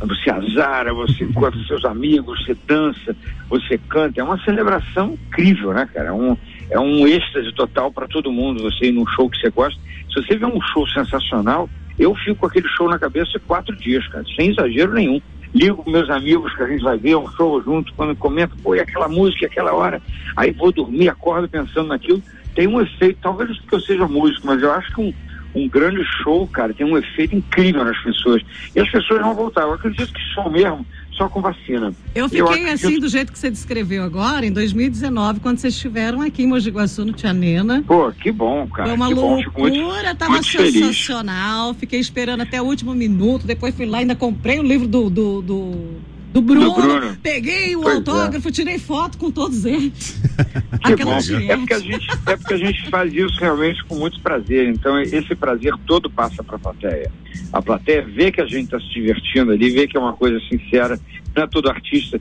você 0.01 0.31
azara, 0.31 0.93
você 0.93 1.23
encontra 1.23 1.59
seus 1.67 1.85
amigos, 1.85 2.45
você 2.45 2.57
dança, 2.67 3.17
você 3.49 3.79
canta. 3.89 4.21
É 4.21 4.25
uma 4.25 4.43
celebração 4.43 5.17
incrível, 5.29 5.73
né, 5.73 5.89
cara? 5.95 6.09
É 6.09 6.13
um, 6.13 6.37
é 6.69 6.81
um 6.81 7.07
êxtase 7.07 7.53
total 7.53 7.93
para 7.93 8.09
todo 8.09 8.33
mundo. 8.33 8.63
Você 8.65 8.87
ir 8.87 8.93
num 8.93 9.07
show 9.07 9.31
que 9.31 9.39
você 9.39 9.51
gosta. 9.51 9.81
Se 10.13 10.21
você 10.21 10.37
vê 10.37 10.45
um 10.45 10.61
show 10.61 10.87
sensacional, 10.89 11.71
eu 11.97 12.13
fico 12.17 12.41
com 12.41 12.47
aquele 12.47 12.69
show 12.69 12.89
na 12.91 12.99
cabeça 12.99 13.41
quatro 13.47 13.75
dias, 13.77 14.07
cara, 14.09 14.25
sem 14.37 14.51
exagero 14.51 14.93
nenhum 14.93 15.21
ligo 15.55 15.85
meus 15.87 16.09
amigos 16.11 16.55
que 16.55 16.63
a 16.63 16.67
gente 16.67 16.83
vai 16.83 16.97
ver 16.97 17.17
um 17.17 17.31
show 17.33 17.63
junto, 17.63 17.93
quando 17.95 18.17
comento, 18.17 18.57
pô, 18.63 18.75
e 18.75 18.81
aquela 18.81 19.09
música, 19.09 19.47
aquela 19.47 19.73
hora, 19.73 20.01
aí 20.37 20.51
vou 20.51 20.73
dormir, 20.73 21.09
acordo 21.09 21.49
pensando 21.49 21.89
naquilo, 21.89 22.23
tem 22.55 22.67
um 22.67 22.81
efeito, 22.81 23.19
talvez 23.23 23.57
porque 23.59 23.75
eu 23.75 23.81
seja 23.81 24.07
músico, 24.07 24.47
mas 24.47 24.63
eu 24.63 24.73
acho 24.73 24.95
que 24.95 25.01
um, 25.01 25.13
um 25.55 25.69
grande 25.69 26.03
show, 26.23 26.47
cara, 26.47 26.73
tem 26.73 26.87
um 26.87 26.97
efeito 26.97 27.37
incrível 27.37 27.85
nas 27.85 27.99
pessoas. 28.03 28.43
E 28.75 28.81
as 28.81 28.91
pessoas 28.91 29.21
vão 29.21 29.35
voltar. 29.35 29.63
Eu 29.63 29.75
acredito 29.75 30.13
que 30.13 30.21
show 30.35 30.51
mesmo, 30.51 30.87
só 31.13 31.29
com 31.29 31.41
vacina. 31.41 31.93
Eu 32.15 32.29
fiquei 32.29 32.65
eu 32.65 32.73
assim, 32.73 32.99
do 32.99 33.09
jeito 33.09 33.33
que 33.33 33.39
você 33.39 33.51
descreveu 33.51 34.03
agora, 34.03 34.47
em 34.47 34.53
2019, 34.53 35.41
quando 35.41 35.59
vocês 35.59 35.75
estiveram 35.75 36.21
aqui 36.21 36.43
em 36.43 36.47
Mogi 36.47 36.71
Guaçu, 36.71 37.05
no 37.05 37.13
Tia 37.13 37.33
Nena. 37.33 37.85
Pô, 37.87 38.11
que 38.13 38.33
bom, 38.33 38.67
cara. 38.69 38.89
Foi 38.89 38.97
uma 38.97 39.09
que 39.09 39.15
loucura, 39.15 39.71
muito, 39.71 40.17
tava 40.17 40.33
muito 40.33 40.47
sensacional. 40.47 41.67
Feliz. 41.69 41.81
Fiquei 41.81 42.01
esperando 42.01 42.43
até 42.43 42.61
o 42.61 42.65
último 42.65 42.95
minuto, 42.95 43.47
depois 43.47 43.75
fui 43.75 43.87
lá, 43.87 43.99
ainda 43.99 44.15
comprei 44.15 44.59
o 44.59 44.63
livro 44.63 44.89
do, 44.89 45.11
do, 45.11 45.43
do 45.43 45.97
do 46.33 46.41
Bruno, 46.41 46.71
do 46.71 46.81
Bruno. 46.81 47.17
peguei 47.23 47.77
o 47.77 47.83
pois 47.83 47.95
é. 47.95 47.97
autógrafo, 47.99 48.49
é. 48.49 48.53
tirei 48.53 48.79
foto 48.79 49.19
com 49.19 49.31
todos 49.31 49.65
eles. 49.65 50.21
Aquela 50.83 51.19
é 51.19 51.57
porque, 51.57 51.75
a 51.75 51.79
gente, 51.79 52.09
é 52.27 52.37
porque 52.37 52.55
a 52.55 52.57
gente 52.57 52.91
faz 52.91 53.13
isso 53.13 53.39
realmente 53.39 53.85
com 53.85 53.97
muito 53.97 54.21
prazer. 54.21 54.69
Então, 54.69 54.99
esse 55.01 55.35
prazer 55.35 55.75
todo 55.87 56.11
passa 56.11 56.43
para 56.43 56.57
a 56.57 56.59
plateia. 56.59 57.13
A 57.53 57.61
plateia 57.61 58.03
vê 58.03 58.33
que 58.33 58.41
a 58.41 58.47
gente 58.47 58.65
está 58.65 58.81
se 58.81 58.89
divertindo 58.95 59.53
ali, 59.53 59.71
vê 59.71 59.87
que 59.87 59.97
é 59.97 60.01
uma 60.01 60.15
coisa 60.15 60.41
sincera. 60.49 60.99
Não 61.37 61.43
é 61.43 61.47
todo 61.47 61.69
artista 61.69 62.19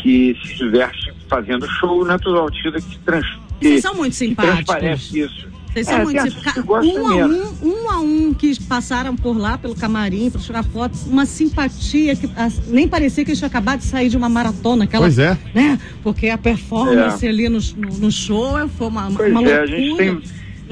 que 0.00 0.36
se 0.44 0.56
diverte 0.56 1.12
fazendo 1.28 1.66
show, 1.68 2.04
não 2.04 2.14
é 2.14 2.18
todo 2.18 2.40
artista 2.40 2.80
que, 2.80 2.98
trans, 2.98 3.26
que, 3.60 3.80
são 3.80 3.94
muito 3.94 4.14
simpáticos. 4.14 4.58
que 4.58 4.64
transparece 4.64 5.20
isso. 5.20 5.51
Vocês 5.72 5.86
são 5.86 6.00
é, 6.00 6.04
muito 6.04 6.20
um 6.20 7.08
a 7.08 7.26
um, 7.26 7.52
um 7.62 7.90
a 7.90 8.00
um 8.00 8.34
que 8.34 8.62
passaram 8.64 9.16
por 9.16 9.36
lá 9.36 9.56
pelo 9.56 9.74
camarim 9.74 10.30
para 10.30 10.40
tirar 10.40 10.62
fotos, 10.62 11.06
uma 11.06 11.24
simpatia 11.24 12.14
que 12.14 12.28
nem 12.68 12.86
parecia 12.86 13.24
que 13.24 13.30
eles 13.30 13.38
tinham 13.38 13.48
acabado 13.48 13.78
de 13.78 13.86
sair 13.86 14.10
de 14.10 14.16
uma 14.16 14.28
maratona, 14.28 14.84
aquela, 14.84 15.04
pois 15.04 15.18
é. 15.18 15.38
né? 15.54 15.78
Porque 16.02 16.28
a 16.28 16.36
performance 16.36 17.24
é. 17.24 17.28
ali 17.28 17.48
no, 17.48 17.58
no, 17.76 17.98
no, 17.98 18.12
show 18.12 18.68
foi 18.68 18.86
uma, 18.86 19.10
pois 19.10 19.30
uma 19.30 19.40
loucura. 19.40 19.60
É, 19.60 19.62
a 19.62 19.66
gente 19.66 19.96
tem 19.96 20.22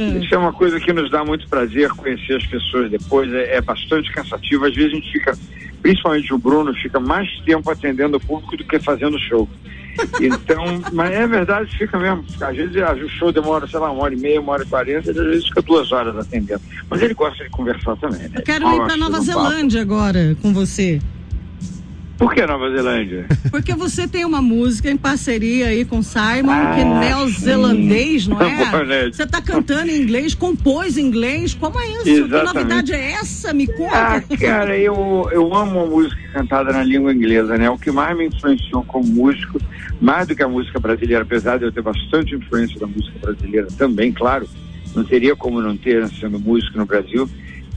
é. 0.00 0.18
Isso 0.18 0.34
é 0.34 0.38
uma 0.38 0.52
coisa 0.52 0.80
que 0.80 0.92
nos 0.92 1.10
dá 1.10 1.22
muito 1.24 1.46
prazer 1.48 1.90
conhecer 1.90 2.36
as 2.36 2.46
pessoas 2.46 2.90
depois. 2.90 3.32
É, 3.32 3.56
é, 3.56 3.60
bastante 3.60 4.10
cansativo. 4.12 4.64
Às 4.64 4.74
vezes 4.74 4.92
a 4.92 4.94
gente 4.94 5.12
fica, 5.12 5.38
principalmente 5.82 6.32
o 6.32 6.38
Bruno, 6.38 6.72
fica 6.74 6.98
mais 6.98 7.28
tempo 7.40 7.70
atendendo 7.70 8.16
o 8.16 8.20
público 8.20 8.56
do 8.56 8.64
que 8.64 8.78
fazendo 8.78 9.18
show. 9.18 9.48
Então, 10.20 10.64
mas 10.92 11.10
é 11.12 11.26
verdade, 11.26 11.76
fica 11.76 11.98
mesmo. 11.98 12.24
Às 12.40 12.56
vezes 12.56 12.76
o 13.04 13.08
show 13.08 13.32
demora, 13.32 13.66
sei 13.66 13.78
lá, 13.78 13.90
uma 13.90 14.04
hora 14.04 14.14
e 14.14 14.18
meia, 14.18 14.40
uma 14.40 14.52
hora 14.52 14.62
e 14.62 14.66
quarenta, 14.66 15.10
às 15.10 15.16
vezes 15.16 15.46
fica 15.48 15.62
duas 15.62 15.90
horas 15.92 16.16
atendendo. 16.16 16.60
Mas 16.88 17.02
ele 17.02 17.14
gosta 17.14 17.42
de 17.42 17.50
conversar 17.50 17.96
também, 17.96 18.20
né? 18.20 18.32
Eu 18.36 18.42
quero 18.42 18.72
ir 18.72 18.78
para 18.78 18.96
Nova 18.96 19.20
Zelândia 19.20 19.80
agora 19.80 20.36
com 20.40 20.52
você. 20.52 21.00
Por 22.20 22.34
que 22.34 22.44
Nova 22.44 22.70
Zelândia? 22.70 23.24
Porque 23.50 23.74
você 23.74 24.06
tem 24.06 24.26
uma 24.26 24.42
música 24.42 24.90
em 24.90 24.96
parceria 24.98 25.68
aí 25.68 25.86
com 25.86 26.02
Simon, 26.02 26.50
ah, 26.50 26.74
que 26.74 26.80
é 26.82 26.84
neozelandês, 26.84 28.26
não 28.26 28.38
é? 28.42 29.10
Você 29.10 29.22
está 29.22 29.40
cantando 29.40 29.90
em 29.90 30.02
inglês, 30.02 30.34
compôs 30.34 30.98
em 30.98 31.06
inglês. 31.06 31.54
Como 31.54 31.80
é 31.80 31.86
isso? 31.86 32.10
Exatamente. 32.10 32.48
Que 32.48 32.58
novidade 32.58 32.92
é 32.92 33.12
essa? 33.12 33.54
Me 33.54 33.66
conta. 33.66 33.96
Ah, 33.96 34.22
cara, 34.38 34.76
eu, 34.76 35.30
eu 35.32 35.54
amo 35.54 35.80
a 35.80 35.86
música 35.86 36.20
cantada 36.34 36.74
na 36.74 36.84
língua 36.84 37.10
inglesa, 37.10 37.56
né? 37.56 37.70
O 37.70 37.78
que 37.78 37.90
mais 37.90 38.14
me 38.14 38.26
influenciou 38.26 38.84
como 38.84 39.06
músico, 39.06 39.58
mais 39.98 40.28
do 40.28 40.36
que 40.36 40.42
a 40.42 40.48
música 40.48 40.78
brasileira, 40.78 41.22
apesar 41.22 41.58
de 41.58 41.64
eu 41.64 41.72
ter 41.72 41.80
bastante 41.80 42.34
influência 42.34 42.78
da 42.78 42.86
música 42.86 43.18
brasileira 43.18 43.68
também, 43.78 44.12
claro. 44.12 44.46
Não 44.94 45.04
teria 45.04 45.34
como 45.34 45.62
não 45.62 45.74
ter 45.74 46.06
sendo 46.08 46.38
músico 46.38 46.76
no 46.76 46.84
Brasil 46.84 47.26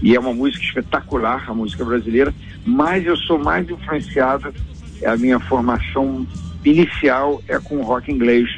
e 0.04 0.14
é 0.14 0.20
uma 0.20 0.34
música 0.34 0.64
espetacular, 0.64 1.46
a 1.50 1.54
música 1.54 1.86
brasileira, 1.86 2.36
mas 2.66 3.06
eu 3.06 3.16
sou 3.16 3.40
mais 3.40 3.68
influenciado, 3.70 4.54
a 5.06 5.16
minha 5.16 5.40
formação 5.40 6.28
inicial 6.66 7.42
é 7.48 7.58
com 7.58 7.82
rock 7.82 8.12
inglês, 8.12 8.50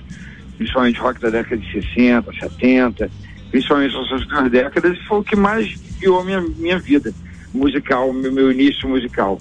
principalmente 0.58 1.00
rock 1.00 1.22
da 1.22 1.30
década 1.30 1.58
de 1.58 1.72
60, 1.72 2.34
70, 2.34 3.12
principalmente 3.52 3.96
essas 3.96 4.28
duas 4.28 4.52
décadas, 4.52 4.98
foi 5.04 5.20
o 5.20 5.24
que 5.24 5.36
mais 5.36 5.72
guiou 6.00 6.24
minha, 6.24 6.42
minha 6.42 6.80
vida 6.80 7.14
musical, 7.54 8.12
meu, 8.12 8.34
meu 8.34 8.52
início 8.52 8.90
musical. 8.90 9.40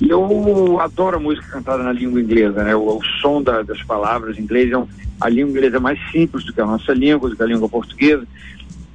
E 0.00 0.10
eu 0.10 0.78
adoro 0.80 1.16
a 1.16 1.20
música 1.20 1.48
cantada 1.48 1.82
na 1.82 1.92
língua 1.92 2.20
inglesa, 2.20 2.62
né? 2.62 2.76
O, 2.76 2.98
o 2.98 3.04
som 3.20 3.42
da, 3.42 3.62
das 3.62 3.82
palavras 3.82 4.38
em 4.38 4.42
inglês, 4.42 4.70
é 4.70 4.78
um, 4.78 4.86
a 5.20 5.28
língua 5.28 5.50
inglesa 5.50 5.78
é 5.78 5.80
mais 5.80 5.98
simples 6.12 6.44
do 6.44 6.52
que 6.52 6.60
a 6.60 6.66
nossa 6.66 6.92
língua, 6.92 7.28
do 7.28 7.34
que 7.34 7.42
a 7.42 7.46
língua 7.46 7.68
portuguesa. 7.68 8.24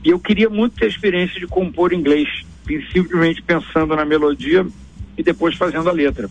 E 0.04 0.10
eu 0.10 0.20
queria 0.20 0.50
muito 0.50 0.76
ter 0.76 0.86
a 0.86 0.90
experiência 0.90 1.40
de 1.40 1.48
compor 1.48 1.94
inglês, 1.94 2.28
simplesmente 2.92 3.42
pensando 3.42 3.96
na 3.96 4.06
melodia 4.06 4.66
e 5.18 5.24
depois 5.24 5.56
fazendo 5.56 5.90
a 5.90 5.94
letra. 5.94 6.30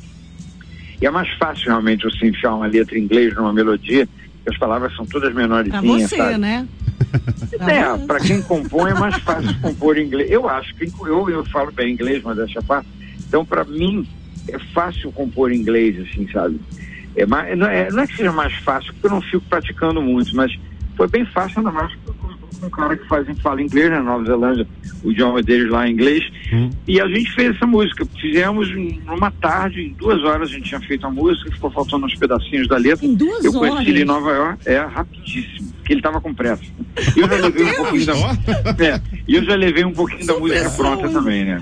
E 1.01 1.07
é 1.07 1.11
mais 1.11 1.29
fácil 1.39 1.67
realmente 1.67 2.05
você 2.05 2.27
enfiar 2.27 2.55
uma 2.55 2.67
letra 2.67 2.99
em 2.99 3.03
inglês 3.03 3.35
numa 3.35 3.53
melodia, 3.53 4.07
que 4.07 4.51
as 4.51 4.59
palavras 4.59 4.95
são 4.95 5.07
todas 5.07 5.35
menores. 5.35 5.71
Pra 5.71 5.81
você, 5.81 6.17
sabe? 6.17 6.39
né? 6.39 6.69
É, 7.61 8.07
para 8.07 8.19
quem 8.19 8.41
compõe 8.43 8.91
é 8.91 8.95
mais 8.95 9.17
fácil 9.19 9.55
compor 9.61 9.99
inglês. 9.99 10.31
Eu 10.31 10.49
acho 10.49 10.75
que 10.75 10.91
eu, 11.05 11.29
eu 11.29 11.45
falo 11.47 11.71
bem 11.71 11.93
inglês, 11.93 12.23
mas 12.23 12.37
deixa 12.37 12.63
parte. 12.63 12.89
Então, 13.29 13.45
para 13.45 13.63
mim, 13.65 14.07
é 14.49 14.59
fácil 14.73 15.13
compor 15.13 15.53
inglês, 15.53 16.01
assim, 16.01 16.27
sabe? 16.33 16.59
É, 17.15 17.27
mais, 17.27 17.57
não, 17.57 17.67
é, 17.67 17.91
não 17.91 18.03
é 18.03 18.07
que 18.07 18.17
seja 18.17 18.33
mais 18.33 18.55
fácil, 18.55 18.93
porque 18.95 19.07
eu 19.07 19.11
não 19.11 19.21
fico 19.21 19.45
praticando 19.49 20.01
muito, 20.01 20.35
mas 20.35 20.51
foi 20.97 21.07
bem 21.09 21.27
fácil, 21.27 21.59
ainda 21.59 21.71
mais 21.71 21.93
um 22.63 22.71
cara 22.71 22.97
que 22.97 23.07
faz, 23.07 23.27
fala 23.41 23.63
inglês 23.63 23.91
na 23.91 24.03
Nova 24.03 24.25
Zelândia, 24.25 24.67
o 25.03 25.11
idioma 25.11 25.43
deles 25.43 25.71
lá 25.71 25.89
em 25.89 25.93
inglês. 25.93 26.25
Hum. 26.53 26.71
E 26.87 27.01
a 27.01 27.07
gente 27.09 27.33
fez 27.35 27.55
essa 27.55 27.67
música. 27.67 28.07
Fizemos 28.21 28.69
numa 29.05 29.31
tarde, 29.31 29.83
em 29.83 29.93
duas 29.95 30.23
horas 30.25 30.51
a 30.51 30.53
gente 30.53 30.69
tinha 30.69 30.81
feito 30.81 31.07
a 31.07 31.11
música, 31.11 31.51
ficou 31.51 31.71
faltando 31.71 32.07
uns 32.07 32.15
pedacinhos 32.15 32.69
da 32.69 32.77
letra. 32.77 33.07
Em 33.07 33.15
duas 33.15 33.45
eu 33.45 33.55
horas? 33.57 33.71
conheci 33.71 33.91
ele 33.91 34.03
em 34.03 34.05
Nova 34.05 34.31
York, 34.31 34.69
é 34.69 34.79
rapidíssimo, 34.79 35.73
porque 35.73 35.93
ele 35.93 36.01
estava 36.01 36.21
com 36.21 36.35
pressa. 36.35 36.63
E 37.17 37.21
eu 37.21 37.29
já 37.29 37.37
levei 37.37 37.65
um 37.65 37.75
pouquinho 37.75 38.07
da, 38.07 38.85
é, 38.85 39.01
eu 39.29 39.45
já 39.45 39.55
levei 39.55 39.85
um 39.85 39.93
pouquinho 39.93 40.27
da 40.27 40.39
música 40.39 40.71
pronta 40.71 41.09
também, 41.09 41.45
né? 41.45 41.61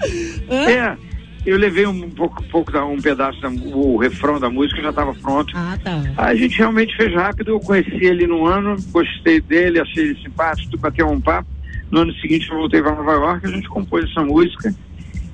É 0.49 1.10
eu 1.45 1.57
levei 1.57 1.87
um 1.87 2.11
pouco, 2.11 2.43
pouco 2.45 2.71
da, 2.71 2.85
um 2.85 3.01
pedaço, 3.01 3.41
da, 3.41 3.49
o 3.49 3.97
refrão 3.97 4.39
da 4.39 4.51
música 4.51 4.83
já 4.83 4.91
estava 4.91 5.15
pronto. 5.15 5.53
Ah, 5.57 5.79
tá. 5.83 6.03
A 6.17 6.35
gente 6.35 6.59
realmente 6.59 6.97
fez 6.97 7.15
rápido, 7.15 7.53
eu 7.53 7.61
conheci 7.61 8.05
ele 8.05 8.27
no 8.27 8.47
ano, 8.47 8.77
gostei 8.91 9.41
dele, 9.41 9.81
achei 9.81 10.05
ele 10.05 10.23
simpático, 10.23 10.77
bateu 10.79 11.09
um 11.09 11.21
papo. 11.21 11.49
No 11.91 12.01
ano 12.01 12.13
seguinte 12.15 12.49
eu 12.51 12.57
voltei 12.57 12.83
para 12.83 12.95
Nova 12.95 13.13
York, 13.13 13.47
a 13.47 13.51
gente 13.51 13.69
compôs 13.69 14.09
essa 14.09 14.23
música. 14.23 14.75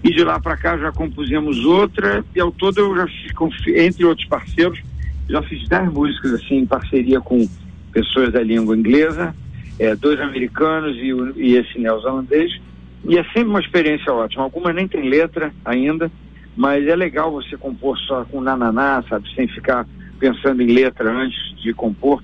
E 0.05 0.11
de 0.11 0.23
lá 0.23 0.39
para 0.39 0.57
cá 0.57 0.79
já 0.79 0.93
compusemos 0.93 1.65
outra, 1.65 2.25
e 2.35 2.41
ao 2.41 2.53
todo 2.53 2.79
eu 2.79 2.97
já 2.97 3.07
fiz, 3.07 3.77
entre 3.77 4.05
outros 4.05 4.27
parceiros, 4.29 4.79
já 5.29 5.43
fiz 5.43 5.69
dez 5.69 5.93
músicas 5.93 6.35
assim 6.35 6.59
em 6.59 6.67
parceria 6.67 7.21
com 7.21 7.49
pessoas 7.93 8.33
da 8.33 8.43
língua 8.43 8.77
inglesa, 8.77 9.35
é, 9.79 9.97
dois 9.97 10.21
americanos 10.21 10.97
e, 10.97 11.41
e 11.41 11.57
esse 11.57 11.79
neozelandês. 11.79 12.53
E 13.09 13.19
é 13.19 13.25
sempre 13.25 13.45
uma 13.45 13.61
experiência 13.61 14.13
ótima. 14.13 14.45
Algumas 14.45 14.75
nem 14.75 14.89
tem 14.89 15.09
letra 15.09 15.53
ainda, 15.65 16.11
mas 16.57 16.87
é 16.87 16.97
legal 16.97 17.31
você 17.31 17.57
compor 17.57 17.97
só 17.99 18.25
com 18.25 18.41
nananá, 18.41 19.03
sabe? 19.09 19.33
Sem 19.35 19.47
ficar 19.49 19.87
pensando 20.19 20.63
em 20.63 20.67
letra 20.67 21.11
antes 21.13 21.39
de 21.63 21.73
compor. 21.73 22.23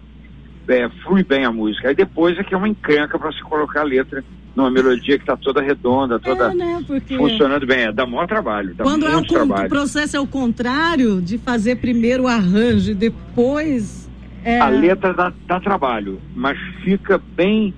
É, 0.68 0.88
flui 1.04 1.22
bem 1.24 1.44
a 1.44 1.52
música. 1.52 1.88
Aí 1.88 1.94
depois 1.94 2.38
é 2.38 2.44
que 2.44 2.54
é 2.54 2.56
uma 2.56 2.68
encrenca 2.68 3.18
para 3.18 3.32
se 3.32 3.42
colocar 3.42 3.80
a 3.80 3.84
letra 3.84 4.24
numa 4.54 4.70
melodia 4.70 5.16
que 5.16 5.22
está 5.22 5.36
toda 5.36 5.60
redonda, 5.60 6.18
toda 6.18 6.52
é, 6.52 6.54
né? 6.54 6.84
Porque... 6.86 7.16
funcionando 7.16 7.66
bem. 7.66 7.84
É, 7.84 7.92
dá 7.92 8.06
maior 8.06 8.26
trabalho. 8.26 8.74
Dá 8.74 8.84
Quando 8.84 9.06
é 9.06 9.16
o, 9.16 9.22
trabalho. 9.22 9.66
o 9.66 9.68
processo 9.68 10.16
é 10.16 10.20
o 10.20 10.26
contrário, 10.26 11.20
de 11.20 11.38
fazer 11.38 11.76
primeiro 11.76 12.24
o 12.24 12.28
arranjo 12.28 12.92
e 12.92 12.94
depois. 12.94 14.10
É... 14.44 14.58
A 14.58 14.68
letra 14.68 15.14
dá, 15.14 15.32
dá 15.46 15.60
trabalho, 15.60 16.20
mas 16.34 16.58
fica 16.82 17.20
bem 17.34 17.74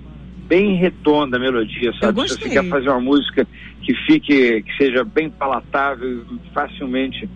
bem 0.47 0.77
redonda 0.77 1.37
a 1.37 1.41
melodia, 1.41 1.93
sabe? 2.01 2.29
Se 2.29 2.37
você 2.39 2.49
quer 2.51 2.65
fazer 2.69 2.89
uma 2.89 3.01
música 3.01 3.47
que 3.83 3.95
fique, 4.07 4.63
que 4.63 4.77
seja 4.77 5.05
bem 5.05 5.31
palatável, 5.31 6.25
facilmente 6.53 7.29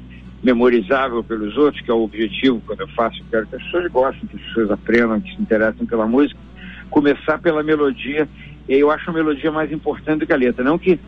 memorizável 0.43 1.23
pelos 1.25 1.57
outros, 1.57 1.83
que 1.83 1.91
é 1.91 1.95
o 1.95 2.03
objetivo 2.05 2.63
quando 2.67 2.81
eu 2.81 2.89
faço, 2.89 3.19
eu 3.21 3.25
quero 3.31 3.47
que 3.47 3.57
as 3.57 3.63
pessoas 3.63 3.91
gostem, 3.91 4.29
que 4.29 4.37
as 4.37 4.43
pessoas 4.43 4.71
aprendam, 4.71 5.21
que 5.21 5.35
se 5.35 5.43
interessem 5.43 5.87
pela 5.87 6.07
música, 6.07 6.39
começar 6.91 7.39
pela 7.39 7.63
melodia 7.63 8.29
E 8.69 8.75
eu 8.75 8.91
acho 8.91 9.09
a 9.09 9.13
melodia 9.15 9.51
mais 9.51 9.73
importante 9.73 10.21
do 10.21 10.27
que 10.27 10.33
a 10.33 10.37
letra. 10.37 10.63
Não 10.63 10.79
que 10.79 11.01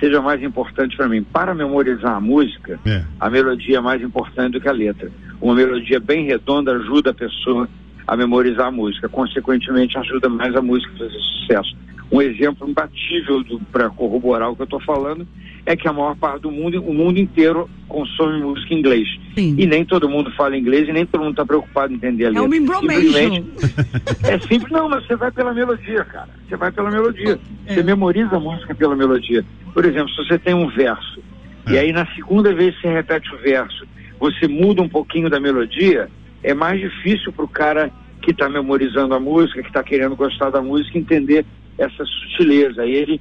seja 0.00 0.20
mais 0.20 0.42
importante 0.42 0.96
para 0.96 1.08
mim. 1.08 1.22
Para 1.22 1.54
memorizar 1.54 2.16
a 2.16 2.20
música, 2.20 2.80
É. 2.84 3.04
a 3.20 3.30
melodia 3.30 3.78
é 3.78 3.80
mais 3.80 4.02
importante 4.02 4.54
do 4.54 4.60
que 4.60 4.68
a 4.68 4.72
letra. 4.72 5.10
Uma 5.40 5.54
melodia 5.54 6.00
bem 6.00 6.26
redonda 6.26 6.72
ajuda 6.72 7.10
a 7.10 7.14
pessoa 7.14 7.68
a 8.06 8.16
memorizar 8.16 8.66
a 8.66 8.70
música, 8.70 9.08
consequentemente 9.08 9.96
ajuda 9.98 10.28
mais 10.28 10.54
a 10.54 10.62
música 10.62 10.92
a 10.94 10.98
fazer 10.98 11.18
sucesso. 11.18 11.76
Um 12.12 12.20
exemplo 12.20 12.68
imbatível 12.68 13.42
para 13.72 13.88
corroborar 13.90 14.50
o 14.50 14.54
que 14.54 14.62
eu 14.62 14.64
estou 14.64 14.80
falando 14.80 15.26
é 15.66 15.74
que 15.74 15.88
a 15.88 15.92
maior 15.92 16.14
parte 16.14 16.42
do 16.42 16.50
mundo, 16.50 16.80
o 16.84 16.92
mundo 16.92 17.18
inteiro 17.18 17.68
consome 17.88 18.42
música 18.42 18.74
em 18.74 18.78
inglês. 18.78 19.08
Sim. 19.34 19.56
E 19.58 19.66
nem 19.66 19.84
todo 19.84 20.08
mundo 20.08 20.30
fala 20.32 20.56
inglês 20.56 20.86
e 20.86 20.92
nem 20.92 21.06
todo 21.06 21.22
mundo 21.22 21.30
está 21.32 21.46
preocupado 21.46 21.92
em 21.92 21.96
entender 21.96 22.24
a 22.24 22.28
É 22.28 22.30
letra. 22.32 22.42
uma 22.46 22.56
embromation. 22.56 23.00
Simplesmente- 23.00 24.26
é 24.28 24.38
simples, 24.40 24.70
não, 24.70 24.88
mas 24.90 25.06
você 25.06 25.16
vai 25.16 25.32
pela 25.32 25.54
melodia, 25.54 26.04
cara. 26.04 26.28
Você 26.46 26.56
vai 26.56 26.70
pela 26.70 26.90
melodia. 26.90 27.40
É. 27.66 27.74
Você 27.74 27.82
memoriza 27.82 28.36
a 28.36 28.40
música 28.40 28.74
pela 28.74 28.94
melodia. 28.94 29.42
Por 29.72 29.84
exemplo, 29.86 30.10
se 30.10 30.16
você 30.16 30.38
tem 30.38 30.54
um 30.54 30.68
verso, 30.68 31.20
e 31.70 31.76
É. 31.76 31.80
aí 31.80 31.92
na 31.92 32.06
segunda 32.14 32.54
vez 32.54 32.78
você 32.78 32.88
repete 32.88 33.34
o 33.34 33.38
verso, 33.38 33.86
você 34.20 34.46
muda 34.46 34.82
um 34.82 34.88
pouquinho 34.88 35.30
da 35.30 35.40
melodia, 35.40 36.08
é 36.44 36.52
mais 36.54 36.78
difícil 36.78 37.32
para 37.32 37.44
o 37.44 37.48
cara 37.48 37.90
que 38.22 38.30
está 38.30 38.48
memorizando 38.48 39.14
a 39.14 39.20
música, 39.20 39.62
que 39.62 39.68
está 39.68 39.82
querendo 39.82 40.14
gostar 40.14 40.50
da 40.50 40.62
música, 40.62 40.98
entender 40.98 41.44
essa 41.78 42.04
sutileza. 42.04 42.82
Aí 42.82 42.94
ele. 42.94 43.20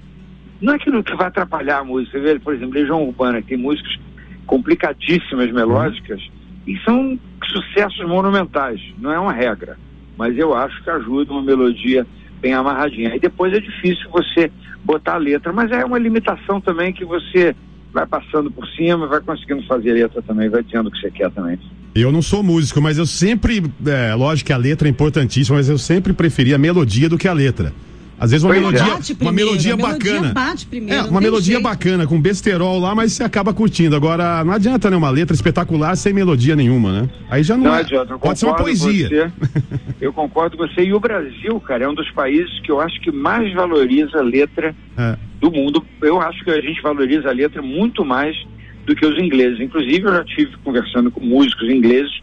Não 0.62 0.74
é 0.74 0.76
aquilo 0.76 1.04
que 1.04 1.16
vai 1.16 1.28
atrapalhar 1.28 1.80
a 1.80 1.84
música. 1.84 2.20
Por 2.44 2.54
exemplo, 2.54 2.74
Legião 2.74 3.04
Urbana, 3.04 3.42
que 3.42 3.50
tem 3.50 3.58
músicas 3.58 3.98
complicadíssimas, 4.46 5.52
melódicas, 5.52 6.22
e 6.68 6.78
são 6.80 7.20
sucessos 7.46 8.06
monumentais. 8.08 8.80
Não 9.00 9.12
é 9.12 9.20
uma 9.20 9.34
regra. 9.34 9.78
Mas 10.18 10.38
eu 10.38 10.54
acho 10.54 10.82
que 10.84 10.90
ajuda 10.90 11.32
uma 11.32 11.42
melodia 11.42 12.06
bem 12.40 12.54
amarradinha. 12.54 13.12
Aí 13.12 13.20
depois 13.20 13.54
é 13.54 13.60
difícil 13.60 14.10
você 14.10 14.52
botar 14.84 15.16
a 15.16 15.18
letra, 15.18 15.52
mas 15.52 15.72
é 15.72 15.84
uma 15.84 15.98
limitação 15.98 16.62
também 16.62 16.94
que 16.94 17.06
você 17.06 17.56
vai 17.92 18.06
passando 18.06 18.52
por 18.52 18.68
cima, 18.70 19.08
vai 19.08 19.22
conseguindo 19.22 19.64
fazer 19.64 19.94
letra 19.94 20.22
também, 20.22 20.50
vai 20.50 20.64
tendo 20.64 20.88
o 20.88 20.92
que 20.92 21.00
você 21.00 21.12
quer 21.12 21.32
também. 21.32 21.58
Eu 21.96 22.12
não 22.12 22.22
sou 22.22 22.42
músico, 22.42 22.82
mas 22.82 22.98
eu 22.98 23.06
sempre. 23.06 23.64
É, 23.86 24.16
lógico 24.16 24.48
que 24.48 24.54
a 24.54 24.58
letra 24.58 24.88
é 24.88 24.92
importantíssima, 24.92 25.58
mas 25.58 25.70
eu 25.70 25.78
sempre 25.78 26.12
preferi 26.14 26.54
a 26.54 26.58
melodia 26.58 27.08
do 27.08 27.18
que 27.18 27.28
a 27.28 27.34
letra. 27.34 27.72
Às 28.20 28.32
vezes 28.32 28.44
uma 28.44 28.54
Pois 28.54 28.64
é. 28.64 28.72
melodia, 28.72 28.94
Bate 28.96 29.12
uma 29.12 29.18
primeiro, 29.18 29.50
melodia 29.52 29.76
bacana. 29.78 30.34
bate 30.34 30.66
primeiro, 30.66 31.02
é, 31.08 31.10
uma 31.10 31.20
melodia 31.20 31.56
jeito. 31.56 31.64
bacana, 31.64 32.08
com 32.08 32.22
besterol 32.22 32.80
lá, 32.80 32.96
mas 32.96 33.12
você 33.12 33.24
acaba 33.24 33.54
curtindo. 33.54 33.96
Agora, 33.96 34.44
não 34.46 34.54
adianta, 34.54 34.90
né? 34.90 34.96
Uma 34.96 35.10
letra 35.10 35.36
espetacular 35.36 35.96
sem 35.98 36.14
melodia 36.14 36.56
nenhuma, 36.56 37.02
né? 37.02 37.10
Aí 37.30 37.44
já 37.44 37.58
não, 37.58 37.66
Não 37.66 37.76
é. 37.76 37.80
adianta, 37.80 38.18
Pode 38.18 38.40
ser 38.40 38.46
uma 38.46 38.56
poesia. 38.56 39.10
você. 39.10 39.32
Eu 40.00 40.14
concordo 40.14 40.56
com 40.58 40.66
você. 40.66 40.84
E 40.84 40.94
o 40.94 41.00
Brasil, 41.00 41.60
cara, 41.60 41.84
é 41.84 41.90
um 41.90 41.94
dos 41.96 42.10
países 42.12 42.60
que 42.62 42.72
eu 42.72 42.80
acho 42.80 43.00
que 43.02 43.12
mais 43.12 43.54
valoriza 43.54 44.20
a 44.20 44.24
letra 44.24 44.74
É. 44.98 45.18
do 45.42 45.52
mundo. 45.52 45.84
Eu 46.02 46.22
acho 46.22 46.44
que 46.46 46.50
a 46.52 46.62
gente 46.62 46.82
valoriza 46.82 47.28
a 47.30 47.34
letra 47.34 47.62
muito 47.62 48.06
mais 48.06 48.36
do 48.86 48.96
que 48.96 49.06
os 49.06 49.18
ingleses. 49.18 49.60
Inclusive, 49.60 50.04
eu 50.04 50.14
já 50.14 50.24
tive 50.24 50.58
conversando 50.58 51.12
com 51.12 51.22
músicos 51.22 51.70
ingleses 51.70 52.22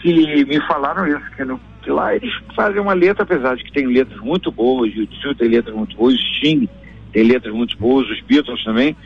que 0.00 0.44
me 0.44 0.60
falaram 0.66 1.06
isso, 1.06 1.30
que, 1.36 1.44
no, 1.44 1.60
que 1.82 1.90
lá 1.90 2.14
eles 2.14 2.32
fazem 2.54 2.80
uma 2.80 2.92
letra, 2.92 3.24
apesar 3.24 3.56
de 3.56 3.64
que 3.64 3.72
tem 3.72 3.86
letras 3.86 4.20
muito 4.20 4.50
boas, 4.50 4.92
o 4.92 5.00
YouTube 5.00 5.36
tem 5.36 5.48
letras 5.48 5.74
muito 5.74 5.96
boas, 5.96 6.14
o 6.14 6.18
Sting 6.18 6.68
tem 7.12 7.24
letras 7.24 7.52
muito 7.52 7.76
boas, 7.78 8.08
os 8.08 8.20
Beatles 8.22 8.62
também. 8.64 8.96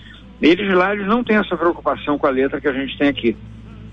Eles 0.41 0.75
lá 0.75 0.93
eles 0.93 1.07
não 1.07 1.23
têm 1.23 1.37
essa 1.37 1.57
preocupação 1.57 2.19
com 2.19 2.27
a 2.27 2.31
letra 2.31 2.61
que 2.61 2.69
a 2.69 2.73
gente 2.73 2.99
tem 2.99 3.09
aqui. 3.09 3.37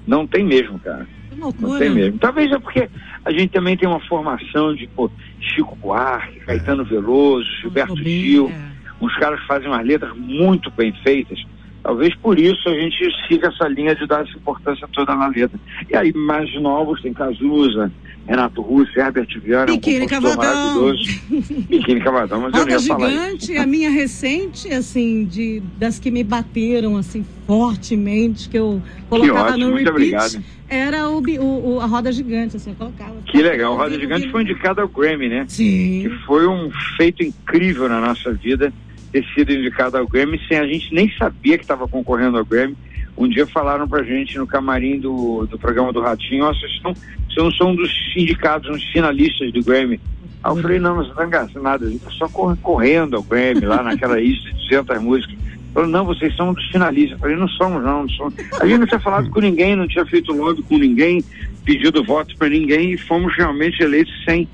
Não 0.08 0.26
tem 0.26 0.44
mesmo, 0.44 0.80
cara. 0.80 1.08
Não 1.38 1.52
tem 1.78 1.90
mesmo. 1.90 2.18
Talvez 2.18 2.52
é 2.52 2.60
porque 2.60 2.90
a 3.24 3.32
gente 3.32 3.50
também 3.50 3.78
tem 3.78 3.88
uma 3.88 4.00
formação 4.02 4.74
de 4.74 4.88
pô, 4.88 5.10
Chico 5.40 5.76
Buarque, 5.76 6.40
Caetano 6.40 6.84
Veloso, 6.84 7.48
Gilberto 7.62 7.96
Gil, 7.98 8.50
é. 8.50 9.06
uns 9.06 9.16
caras 9.18 9.40
que 9.40 9.48
fazem 9.48 9.70
umas 9.70 9.86
letras 9.86 10.12
muito 10.18 10.70
bem 10.72 10.92
feitas. 11.04 11.40
Talvez 11.84 12.14
por 12.16 12.38
isso 12.38 12.68
a 12.68 12.74
gente 12.74 12.98
siga 13.28 13.48
essa 13.48 13.68
linha 13.68 13.96
de 13.96 14.06
dar 14.06 14.22
essa 14.22 14.38
importância 14.38 14.88
toda 14.94 15.16
na 15.16 15.28
letra. 15.28 15.58
E 15.90 15.96
aí, 15.96 16.12
mais 16.14 16.54
novos, 16.62 17.02
tem 17.02 17.14
Cazuza, 17.14 17.92
Renato 18.28 18.62
Russo, 18.62 18.92
Herbert 19.00 19.28
Viana, 19.42 19.66
Biquíni 19.68 20.04
um 20.06 20.08
Cavadão. 20.08 20.94
Biquíni 21.70 22.00
Cavadão, 22.02 22.42
mas 22.42 22.54
eu 22.54 22.60
não 22.60 22.60
Roda 22.60 22.72
ia 22.74 22.80
falar 22.82 23.10
isso. 23.10 23.18
Gigante, 23.20 23.58
a 23.58 23.66
minha 23.66 23.90
recente, 23.90 24.68
assim, 24.74 25.26
de, 25.26 25.64
das 25.80 25.98
que 25.98 26.12
me 26.12 26.24
bateram, 26.24 26.98
assim, 26.98 27.26
fortemente, 27.48 28.50
que 28.50 28.58
eu 28.58 28.82
colocava 29.10 29.50
ótimo, 29.52 29.66
no 29.66 29.72
muito 29.72 29.92
repeat, 29.92 30.14
obrigado. 30.16 30.44
era 30.70 31.10
o, 31.10 31.20
o- 31.20 31.76
o- 31.76 31.80
a 31.80 31.86
Roda 31.86 32.12
Gigante, 32.12 32.58
assim, 32.58 32.72
eu 32.72 32.76
colocava. 32.76 33.16
Que 33.26 33.42
legal. 33.42 33.74
O 33.74 33.78
Roda 33.78 33.98
Gigante 34.00 34.30
foi 34.30 34.44
indicado 34.44 34.82
ao 34.82 34.88
Grammy, 34.88 35.28
né? 35.30 35.46
Sim. 35.48 36.04
que 36.04 36.10
foi 36.26 36.46
um 36.48 36.70
feito 36.98 37.24
incrível 37.24 37.88
na 37.90 38.00
nossa 38.02 38.32
vida 38.34 38.72
ter 39.12 39.26
sido 39.34 39.52
indicado 39.52 39.98
ao 39.98 40.08
Grammy 40.08 40.40
sem 40.48 40.58
a 40.58 40.66
gente 40.68 40.94
nem 40.94 41.12
sabia 41.18 41.58
que 41.58 41.64
estava 41.64 41.88
concorrendo 41.88 42.38
ao 42.38 42.46
Grammy. 42.46 42.76
Um 43.18 43.28
dia 43.28 43.46
falaram 43.46 43.88
pra 43.88 44.04
gente 44.04 44.38
no 44.38 44.48
camarim 44.48 45.00
do, 45.00 45.46
do 45.46 45.60
programa 45.60 45.92
do 45.92 46.00
Ratinho, 46.00 46.46
vocês, 46.46 46.72
estão, 46.72 46.94
vocês 46.94 47.38
não 47.38 47.52
são 47.52 47.72
um 47.72 47.76
dos 47.76 47.92
indicados, 48.16 48.70
uns 48.70 48.84
finalistas 48.92 49.52
do 49.52 49.62
Grammy. 49.64 50.00
Aí 50.42 50.52
eu 50.52 50.62
falei, 50.62 50.80
não, 50.80 50.96
não 50.96 51.02
está 51.04 51.26
engraçado 51.26 51.62
nada, 51.62 51.86
a 51.86 51.90
gente 51.90 52.00
está 52.00 52.12
só 52.12 52.30
cor- 52.30 52.56
correndo 52.62 53.18
ao 53.18 53.24
Grammy, 53.24 53.62
lá 53.66 53.84
naquela 53.84 54.18
lista 54.20 54.50
de 54.54 54.70
200 54.70 55.02
músicas. 55.02 55.36
Falou, 55.74 55.90
não, 55.90 56.06
vocês 56.06 56.34
são 56.36 56.50
um 56.50 56.54
dos 56.54 56.66
finalistas. 56.72 57.12
Eu 57.12 57.20
falei, 57.20 57.36
não 57.36 57.48
somos, 57.50 57.84
não, 57.84 58.02
não 58.04 58.10
somos. 58.10 58.34
A 58.62 58.66
gente 58.66 58.80
não 58.80 58.88
tinha 58.88 59.00
falado 59.02 59.30
com 59.30 59.42
ninguém, 59.42 59.76
não 59.76 59.88
tinha 59.88 60.06
feito 60.06 60.32
lobby 60.32 60.64
com 60.64 60.78
ninguém, 60.78 61.24
pedido 61.66 62.04
voto 62.04 62.36
para 62.38 62.50
ninguém 62.50 62.94
e 62.94 62.98
fomos 62.98 63.36
realmente 63.36 63.84
eleitos 63.84 64.14
sem, 64.24 64.48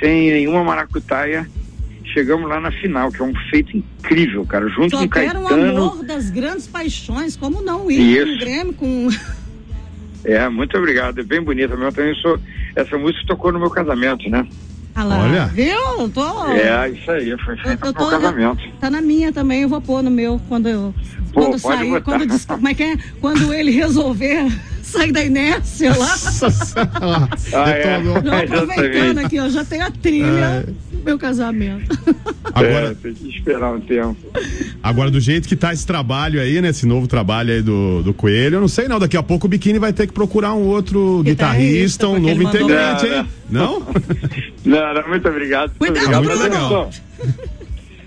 sem 0.00 0.30
nenhuma 0.30 0.62
maracutaia. 0.62 1.46
Chegamos 2.16 2.48
lá 2.48 2.58
na 2.58 2.72
final, 2.72 3.12
que 3.12 3.20
é 3.20 3.24
um 3.26 3.34
feito 3.50 3.76
incrível, 3.76 4.42
cara, 4.46 4.66
junto 4.70 4.96
Só 4.96 5.06
com 5.06 5.18
era 5.18 5.38
o 5.38 5.44
Caetano. 5.44 5.76
amor 5.76 6.02
das 6.02 6.30
grandes 6.30 6.66
paixões, 6.66 7.36
como 7.36 7.60
não 7.60 7.90
ir 7.90 8.00
Isso. 8.16 8.24
com 8.26 8.32
o 8.32 8.38
Grêmio, 8.38 8.72
com... 8.72 9.08
É, 10.24 10.48
muito 10.48 10.76
obrigado, 10.78 11.20
é 11.20 11.22
bem 11.22 11.42
bonita 11.42 11.68
mesmo. 11.76 11.84
Eu 11.84 11.92
também 11.92 12.14
sou, 12.16 12.38
essa 12.74 12.96
música 12.96 13.22
tocou 13.28 13.52
no 13.52 13.58
meu 13.60 13.68
casamento, 13.68 14.28
né? 14.30 14.48
Ah 14.94 15.04
lá, 15.04 15.18
Olha. 15.24 15.44
Viu? 15.48 16.08
Tô... 16.08 16.52
É, 16.52 16.88
isso 16.88 17.10
aí, 17.10 17.36
foi 17.44 17.54
feito 17.58 17.78
pro 17.80 17.92
tô, 17.92 18.08
casamento. 18.08 18.62
tá 18.80 18.88
na 18.88 19.02
minha 19.02 19.30
também, 19.30 19.60
eu 19.62 19.68
vou 19.68 19.80
pôr 19.82 20.02
no 20.02 20.10
meu 20.10 20.40
quando 20.48 20.68
eu 20.70 20.94
Pô, 21.34 21.42
quando 21.42 21.60
pode 21.60 21.78
sair, 21.78 21.90
botar. 21.90 22.00
quando 22.00 22.26
dis- 22.26 22.46
como 22.46 22.66
é 22.66 22.72
que 22.72 22.82
é? 22.82 22.96
Quando 23.20 23.52
ele 23.52 23.70
resolver 23.72 24.50
sair 24.82 25.12
da 25.12 25.22
inércia 25.22 25.94
lá. 25.94 26.14
Ah, 27.52 27.70
é. 27.70 27.98
Detonou. 28.00 28.22
Já 28.24 28.38
aproveitando 28.42 29.18
aqui, 29.18 29.38
ó, 29.38 29.48
já 29.50 29.64
tem 29.66 29.82
a 29.82 29.90
trilha 29.90 30.64
do 30.90 30.95
meu 31.06 31.18
casamento. 31.18 31.98
Agora, 32.52 32.90
É, 32.90 32.94
tem 32.94 33.14
que 33.14 33.28
esperar 33.28 33.72
um 33.72 33.80
tempo. 33.80 34.16
Agora, 34.82 35.10
do 35.10 35.20
jeito 35.20 35.48
que 35.48 35.56
tá 35.56 35.72
esse 35.72 35.86
trabalho 35.86 36.40
aí, 36.40 36.60
né? 36.60 36.68
Esse 36.70 36.86
novo 36.86 37.06
trabalho 37.06 37.52
aí 37.52 37.62
do, 37.62 38.02
do 38.02 38.12
Coelho, 38.14 38.56
eu 38.56 38.60
não 38.60 38.68
sei 38.68 38.88
não. 38.88 38.98
Daqui 38.98 39.16
a 39.16 39.22
pouco 39.22 39.46
o 39.46 39.48
Biquíni 39.50 39.78
vai 39.78 39.92
ter 39.92 40.06
que 40.06 40.12
procurar 40.12 40.54
um 40.54 40.62
outro 40.62 41.22
Guitarrista, 41.22 42.06
guitarrista, 42.06 42.08
um 42.08 42.18
novo 42.18 42.42
integrante, 42.42 43.06
Não, 43.06 43.16
hein? 43.18 43.26
Não? 43.48 43.80
Não, 44.64 44.94
não, 44.94 45.08
muito 45.08 45.28
obrigado. 45.28 45.72
Muito 45.78 45.92
Cuidado, 46.00 46.24
obrigado. 46.24 46.24
muito 46.24 46.38
Mas 46.38 46.52
legal. 46.52 46.90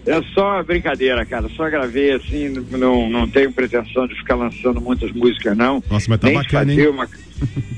É 0.05 0.12
só, 0.12 0.12
é 0.12 0.21
só 0.33 0.63
brincadeira, 0.63 1.25
cara. 1.25 1.47
Só 1.55 1.69
gravei 1.69 2.12
assim, 2.12 2.49
não, 2.71 3.09
não 3.09 3.27
tenho 3.29 3.51
pretensão 3.53 4.05
de 4.07 4.15
ficar 4.15 4.35
lançando 4.35 4.81
muitas 4.81 5.12
músicas, 5.13 5.55
não. 5.55 5.81
Nossa, 5.89 6.07
mas 6.09 6.19
tá 6.19 6.27
Nem 6.27 6.35
bacana, 6.35 6.73
hein? 6.73 6.88
Uma... 6.88 7.07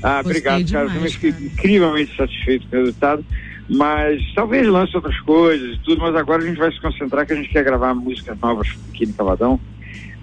Ah, 0.02 0.22
Gostei 0.22 0.40
obrigado, 0.40 0.72
cara. 0.72 0.84
Eu 0.84 0.88
também 0.88 0.92
demais, 0.94 1.12
fiquei 1.14 1.32
cara. 1.32 1.44
incrivelmente 1.44 2.16
satisfeito 2.16 2.66
com 2.68 2.76
o 2.76 2.78
resultado. 2.80 3.24
Mas 3.68 4.20
talvez 4.34 4.66
lance 4.66 4.94
outras 4.96 5.18
coisas 5.20 5.76
e 5.76 5.80
tudo, 5.82 6.00
mas 6.02 6.14
agora 6.14 6.42
a 6.42 6.46
gente 6.46 6.58
vai 6.58 6.70
se 6.70 6.80
concentrar 6.80 7.26
que 7.26 7.32
a 7.32 7.36
gente 7.36 7.48
quer 7.48 7.64
gravar 7.64 7.94
músicas 7.94 8.38
novas 8.40 8.68
aqui 8.88 9.06
no 9.06 9.14
Cavadão 9.14 9.60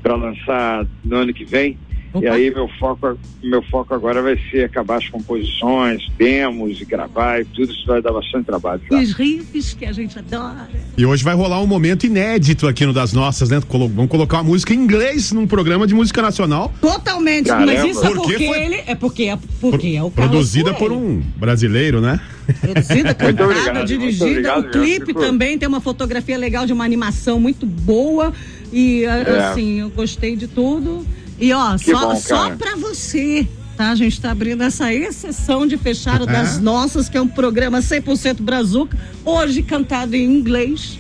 para 0.02 0.15
lançar 0.15 0.86
no 1.04 1.17
ano 1.17 1.34
que 1.34 1.45
vem. 1.45 1.78
Opa. 2.11 2.25
E 2.25 2.27
aí 2.27 2.49
meu 2.51 2.67
foco, 2.79 3.17
meu 3.43 3.61
foco 3.63 3.93
agora 3.93 4.21
vai 4.21 4.35
ser 4.49 4.63
acabar 4.63 4.97
as 4.97 5.07
composições, 5.09 6.01
demos 6.17 6.81
e 6.81 6.85
gravar 6.85 7.41
e 7.41 7.45
tudo 7.45 7.71
isso 7.71 7.85
vai 7.85 8.01
dar 8.01 8.11
bastante 8.11 8.45
trabalho. 8.45 8.81
E 8.85 8.89
Tá? 8.89 8.97
os 8.97 9.11
riffs 9.13 9.73
que 9.73 9.85
a 9.85 9.91
gente 9.91 10.17
adora. 10.17 10.67
E 10.97 11.05
hoje 11.05 11.23
vai 11.23 11.35
rolar 11.35 11.61
um 11.61 11.67
momento 11.67 12.05
inédito 12.05 12.67
aqui 12.67 12.85
no 12.85 12.93
Das 12.93 13.13
Nossas, 13.13 13.49
né? 13.49 13.61
Colo- 13.67 13.87
Vamos 13.87 14.09
colocar 14.09 14.37
uma 14.37 14.45
música 14.45 14.73
em 14.73 14.77
inglês 14.77 15.31
num 15.31 15.45
programa 15.45 15.85
de 15.85 15.93
música 15.93 16.21
nacional. 16.21 16.73
Totalmente, 16.81 17.47
Caramba. 17.47 17.73
mas 17.73 17.83
isso 17.91 18.03
é 18.05 18.07
Porque 18.09 18.21
porque 18.33 18.47
foi- 18.47 18.59
ele 18.63 18.83
é 18.87 18.95
porque 18.95 19.23
é 19.25 19.37
porque 19.61 19.87
é 19.95 20.03
o 20.03 20.09
Carlos 20.09 20.31
Produzida 20.31 20.73
por 20.73 20.91
um 20.91 21.21
brasileiro, 21.37 22.01
né? 22.01 22.19
Produzida, 22.59 23.13
cantada, 23.13 23.45
obrigado, 23.45 23.85
dirigida. 23.85 24.25
obrigado 24.25 24.65
o 24.65 24.71
clipe 24.71 25.05
ficou- 25.07 25.21
também 25.21 25.57
tem 25.59 25.67
uma 25.69 25.79
fotografia 25.81 26.37
legal 26.37 26.65
de 26.65 26.73
uma 26.73 26.83
animação 26.83 27.39
muito 27.39 27.65
boa. 27.67 28.33
E 28.73 29.03
É. 29.03 29.09
assim, 29.51 29.79
eu 29.79 29.89
gostei 29.89 30.35
de 30.35 30.47
tudo. 30.47 31.05
E 31.39 31.54
ó, 31.54 31.78
Que 31.78 31.91
só, 31.91 32.08
bom, 32.10 32.15
só 32.15 32.49
pra 32.56 32.75
você. 32.75 33.47
Tá, 33.78 33.91
a 33.91 33.95
gente 33.95 34.19
tá 34.19 34.32
abrindo 34.32 34.62
essa 34.62 34.93
exceção 34.93 35.65
de 35.65 35.78
fechar 35.78 36.21
o 36.21 36.25
das 36.25 36.58
É. 36.58 36.60
nossas, 36.62 37.08
que 37.08 37.17
é 37.17 37.21
um 37.21 37.28
programa 37.28 37.80
100% 37.82 38.41
brazuca, 38.41 38.97
hoje 39.23 39.62
cantado 39.63 40.17
em 40.17 40.25
inglês, 40.25 40.99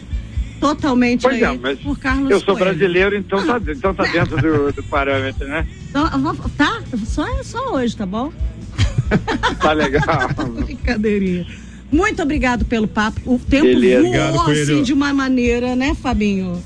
totalmente 0.61 1.23
Pois 1.23 1.35
aí 1.35 1.55
é, 1.55 1.57
mas 1.57 1.77
por 1.79 1.99
Carlos 1.99 2.31
eu 2.31 2.37
sou 2.39 2.55
Coelho. 2.55 2.59
brasileiro, 2.77 3.17
então 3.17 3.45
tá, 3.45 3.59
então 3.69 3.93
tá 3.93 4.05
dentro 4.05 4.37
do, 4.41 4.71
do 4.73 4.83
parâmetro, 4.83 5.45
né? 5.45 5.67
Então, 5.89 6.09
vou- 6.21 6.35
tá, 6.57 6.81
só, 7.05 7.25
só 7.43 7.73
hoje, 7.73 7.97
tá 7.97 8.05
bom? 8.05 8.31
Tá 9.59 9.73
legal. 9.73 10.05
Brincadeirinha. 10.63 11.45
Muito 11.91 12.21
obrigado 12.21 12.63
pelo 12.63 12.87
papo. 12.87 13.19
O 13.25 13.39
tempo 13.39 13.65
Beleza. 13.65 14.01
voou 14.03 14.41
Obrigado, 14.43 14.51
assim 14.51 14.83
de 14.83 14.93
uma 14.93 15.11
maneira, 15.13 15.75
né, 15.75 15.95
Fabinho? 16.01 16.63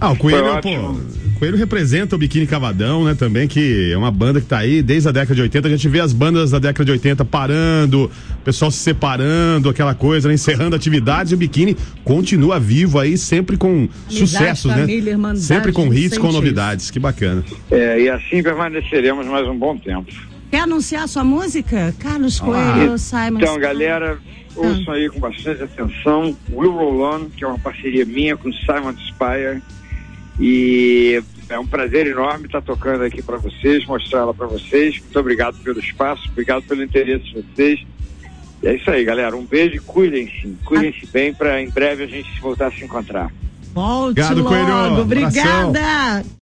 Ah, 0.00 0.12
o 0.12 0.16
Coelho, 0.16 0.60
pô, 0.62 0.96
Coelho 1.38 1.56
representa 1.56 2.14
o 2.14 2.18
Biquíni 2.18 2.46
Cavadão, 2.46 3.04
né, 3.04 3.14
também, 3.14 3.46
que 3.48 3.92
é 3.92 3.96
uma 3.96 4.10
banda 4.10 4.40
que 4.40 4.46
tá 4.46 4.58
aí 4.58 4.82
desde 4.82 5.08
a 5.08 5.12
década 5.12 5.34
de 5.34 5.42
80. 5.42 5.68
A 5.68 5.70
gente 5.70 5.88
vê 5.88 6.00
as 6.00 6.12
bandas 6.12 6.50
da 6.52 6.58
década 6.58 6.84
de 6.84 6.92
80 6.92 7.24
parando, 7.24 8.04
o 8.04 8.44
pessoal 8.44 8.70
se 8.70 8.78
separando, 8.78 9.68
aquela 9.68 9.94
coisa, 9.94 10.28
né, 10.28 10.34
encerrando 10.34 10.76
atividades 10.76 11.32
e 11.32 11.34
o 11.34 11.38
Biquíni 11.38 11.76
continua 12.04 12.58
vivo 12.60 12.98
aí, 12.98 13.18
sempre 13.18 13.56
com 13.56 13.88
sucessos, 14.08 14.70
família, 14.72 15.04
né? 15.04 15.10
irmandade, 15.10 15.44
Sempre 15.44 15.72
com 15.72 15.92
hits, 15.92 16.18
com 16.18 16.30
novidades. 16.32 16.90
Que 16.90 16.98
bacana. 16.98 17.44
É, 17.70 18.00
e 18.00 18.08
assim 18.08 18.42
permaneceremos 18.42 19.26
mais 19.26 19.46
um 19.48 19.56
bom 19.58 19.76
tempo. 19.76 20.10
Quer 20.50 20.60
anunciar 20.60 21.08
sua 21.08 21.24
música? 21.24 21.92
Carlos 21.98 22.40
Ah. 22.40 22.44
Coelho, 22.44 22.98
Simon. 22.98 23.38
Então, 23.38 23.54
Simon. 23.54 23.60
galera, 23.60 24.18
ouçam 24.54 24.94
aí 24.94 25.08
com 25.08 25.18
bastante 25.18 25.62
atenção 25.64 26.36
Will 26.52 26.70
Roll 26.70 27.02
On, 27.02 27.24
que 27.36 27.42
é 27.42 27.46
uma 27.46 27.58
parceria 27.58 28.04
minha 28.04 28.36
com 28.36 28.52
Simon 28.52 28.94
Spire. 29.08 29.60
E 30.38 31.22
é 31.48 31.58
um 31.58 31.66
prazer 31.66 32.06
enorme 32.06 32.46
estar 32.46 32.62
tocando 32.62 33.04
aqui 33.04 33.22
para 33.22 33.36
vocês, 33.36 33.86
mostrar 33.86 34.20
ela 34.20 34.34
para 34.34 34.46
vocês. 34.46 34.98
Muito 34.98 35.18
obrigado 35.18 35.56
pelo 35.62 35.78
espaço, 35.78 36.28
obrigado 36.30 36.62
pelo 36.64 36.82
interesse 36.82 37.24
de 37.24 37.42
vocês. 37.42 37.80
E 38.62 38.66
é 38.66 38.74
isso 38.74 38.90
aí, 38.90 39.04
galera. 39.04 39.36
Um 39.36 39.44
beijo 39.44 39.76
e 39.76 39.80
cuidem-se. 39.80 40.56
Cuidem-se 40.64 41.06
bem 41.06 41.32
para 41.34 41.62
em 41.62 41.68
breve 41.68 42.04
a 42.04 42.06
gente 42.06 42.40
voltar 42.40 42.68
a 42.68 42.70
se 42.72 42.84
encontrar. 42.84 43.30
Volte 43.74 44.20
Obrigado, 44.20 44.36
logo. 44.36 44.48
Coelho. 44.48 45.02
Abração. 45.02 45.68
Obrigada. 45.68 46.24